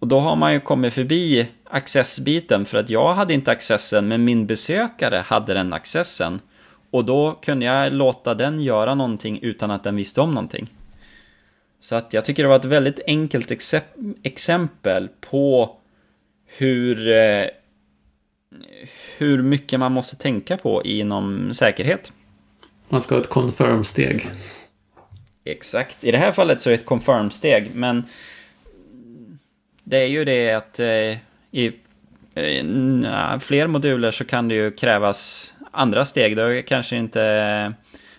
[0.00, 4.24] Och då har man ju kommit förbi accessbiten för att jag hade inte accessen men
[4.24, 6.40] min besökare hade den accessen.
[6.90, 10.68] Och då kunde jag låta den göra någonting utan att den visste om någonting.
[11.80, 13.50] Så att jag tycker det var ett väldigt enkelt
[14.22, 15.76] exempel på
[16.46, 17.46] hur, eh,
[19.16, 22.12] hur mycket man måste tänka på inom säkerhet.
[22.88, 24.30] Man ska ha ett confirm-steg.
[25.44, 26.04] Exakt.
[26.04, 28.04] I det här fallet så är det ett confirm-steg, men
[29.84, 31.16] det är ju det att eh,
[31.50, 31.72] i
[32.34, 36.36] eh, fler moduler så kan det ju krävas andra steg.
[36.36, 37.74] Då kanske inte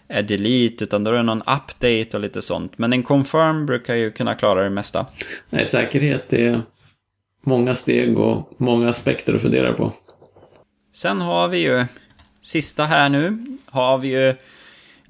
[0.10, 2.78] är delete, utan då är det någon update och lite sånt.
[2.78, 5.05] Men en confirm brukar ju kunna klara det mesta.
[5.49, 6.62] Nej, säkerhet är
[7.41, 9.93] många steg och många aspekter att fundera på.
[10.93, 11.86] Sen har vi ju,
[12.41, 14.36] sista här nu, har vi ju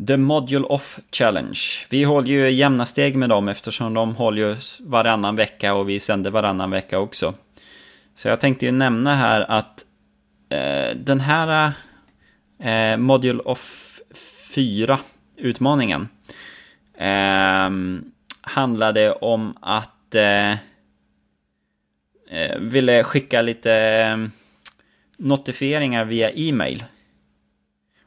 [0.08, 1.60] The Module Off Challenge.
[1.90, 6.00] Vi håller ju jämna steg med dem eftersom de håller ju varannan vecka och vi
[6.00, 7.34] sänder varannan vecka också.
[8.16, 9.86] Så jag tänkte ju nämna här att
[10.50, 11.72] eh, den här
[12.64, 13.89] eh, Module Off
[14.56, 15.00] 4,
[15.36, 16.10] utmaningen,
[16.98, 17.70] eh,
[18.42, 20.58] handlade om att eh, eh
[22.60, 24.18] ville skicka lite eh,
[25.18, 26.84] notifieringar via e-mail.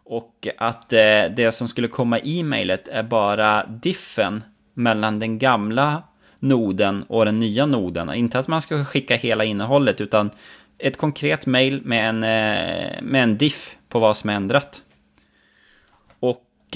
[0.04, 6.02] Och att eh, det som skulle komma i e-mailet är bara diffen mellan den gamla
[6.38, 8.14] noden och den nya noden.
[8.14, 10.30] Inte att man ska skicka hela innehållet utan
[10.78, 14.82] ett konkret mail med en, eh, med en diff på vad som är ändrat.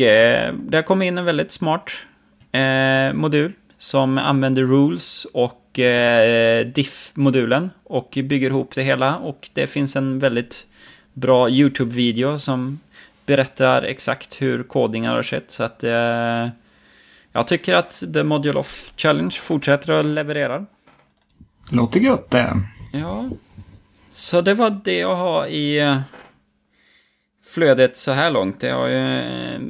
[0.00, 1.90] Eh, det har kommit in en väldigt smart
[2.52, 9.16] eh, modul som använder rules och eh, diff-modulen och bygger ihop det hela.
[9.16, 10.66] Och det finns en väldigt
[11.12, 12.80] bra YouTube-video som
[13.26, 15.50] berättar exakt hur kodningen har skett.
[15.50, 16.48] Så att eh,
[17.32, 20.66] jag tycker att The Module of Challenge fortsätter att leverera.
[21.70, 22.60] Låter gött det.
[22.92, 23.28] Ja.
[24.10, 25.98] Så det var det jag har i eh,
[27.56, 28.62] flödet så här långt.
[28.62, 29.60] Jag, eh,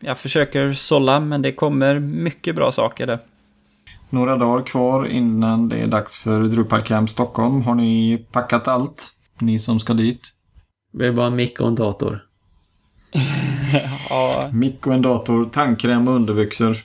[0.00, 3.18] jag försöker sålla, men det kommer mycket bra saker där.
[4.10, 7.62] Några dagar kvar innan det är dags för Drupal Camp Stockholm.
[7.62, 9.12] Har ni packat allt?
[9.38, 10.20] Ni som ska dit?
[10.92, 12.24] Vi har bara en mick och en dator.
[14.10, 16.76] Ja, Mick och en dator, tandkräm och underbyxor.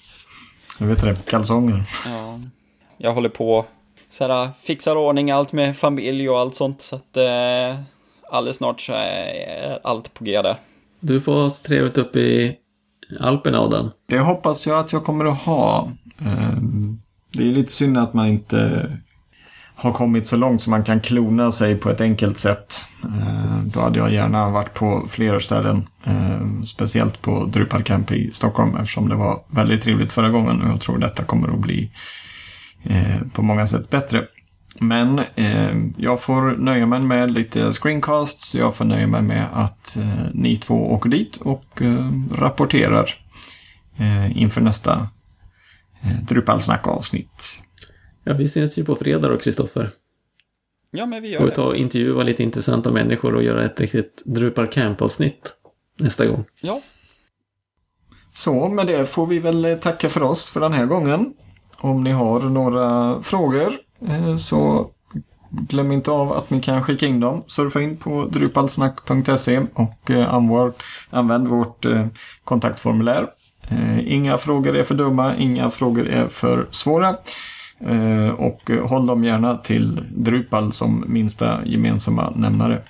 [0.80, 1.84] Jag vet det, kalsonger.
[2.06, 2.40] ja.
[2.98, 3.66] Jag håller på
[4.10, 6.82] så här, fixar ordning allt med familj och allt sånt.
[6.82, 7.80] Så att eh,
[8.32, 10.56] alldeles snart så är allt på G där.
[11.00, 12.56] Du får ha trevligt uppe i
[13.20, 13.90] Alperna, Adam.
[14.10, 15.92] Det hoppas jag att jag kommer att ha.
[16.20, 17.00] Ehm,
[17.34, 18.90] Det är lite synd att man inte
[19.76, 22.76] har kommit så långt så man kan klona sig på ett enkelt sätt.
[23.04, 25.84] Ehm, Då hade jag gärna varit på flera ställen.
[26.06, 30.70] ehm, Speciellt på Drupal Camp i Stockholm eftersom det var väldigt trevligt förra gången och
[30.70, 31.92] jag tror detta kommer att bli
[32.84, 34.26] eh, på många sätt bättre.
[34.80, 38.56] Men eh, jag får nöja mig med lite screencasts.
[38.56, 43.16] Jag får nöja mig med att eh, ni två åker dit och eh, rapporterar
[43.98, 45.08] eh, inför nästa
[46.04, 47.62] eh, Drupalsnack-avsnitt.
[48.24, 49.90] Ja, vi syns ju på fredag då, Kristoffer.
[50.92, 51.56] Ja, men vi Får gör vi det.
[51.56, 55.54] ta och intervjua lite intressanta människor och göra ett riktigt Drupal Camp-avsnitt
[56.00, 56.46] nästa gång.
[56.62, 56.82] Ja,
[58.34, 61.34] Så med det får vi väl tacka för oss för den här gången.
[61.78, 63.74] Om ni har några frågor
[64.40, 64.90] så
[65.50, 67.44] glöm inte av att ni kan skicka in dem.
[67.48, 70.34] Surfa in på drupalsnack.se och eh,
[71.10, 72.06] använd, vårt eh,
[72.44, 73.28] kontaktformulär.
[73.68, 77.10] Eh, Inga frågor är för dumma, inga frågor är för svåra.
[77.80, 82.82] Eh, Och eh, håll dem gärna till Drupal som minsta gemensamma nämnare.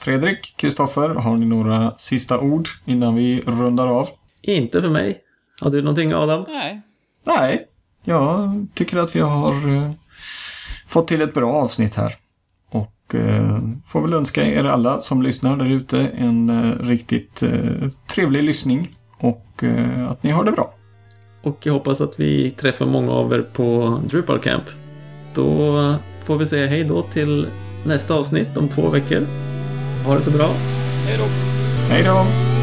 [0.00, 4.08] Fredrik, Kristoffer, har ni några sista ord innan vi rundar av?
[4.42, 5.20] Inte för mig.
[5.60, 6.44] Har du någonting, Adam?
[6.48, 6.80] nej.
[7.26, 7.66] Nej,
[8.04, 9.90] jag tycker att vi har eh,
[10.88, 12.14] fått till ett bra avsnitt här.
[12.70, 17.88] Och eh, får väl önska er alla som lyssnar där ute en eh, riktigt eh,
[18.10, 20.74] trevlig lyssning och eh, att ni har det bra.
[21.42, 24.64] Och jag hoppas att vi träffar många av er på Drupal Camp.
[25.34, 27.46] Då får vi säga hej då till
[27.86, 29.26] nästa avsnitt om två veckor.
[30.06, 30.48] Ha det så bra.
[31.06, 31.24] Hej då.
[31.90, 32.57] Hej då!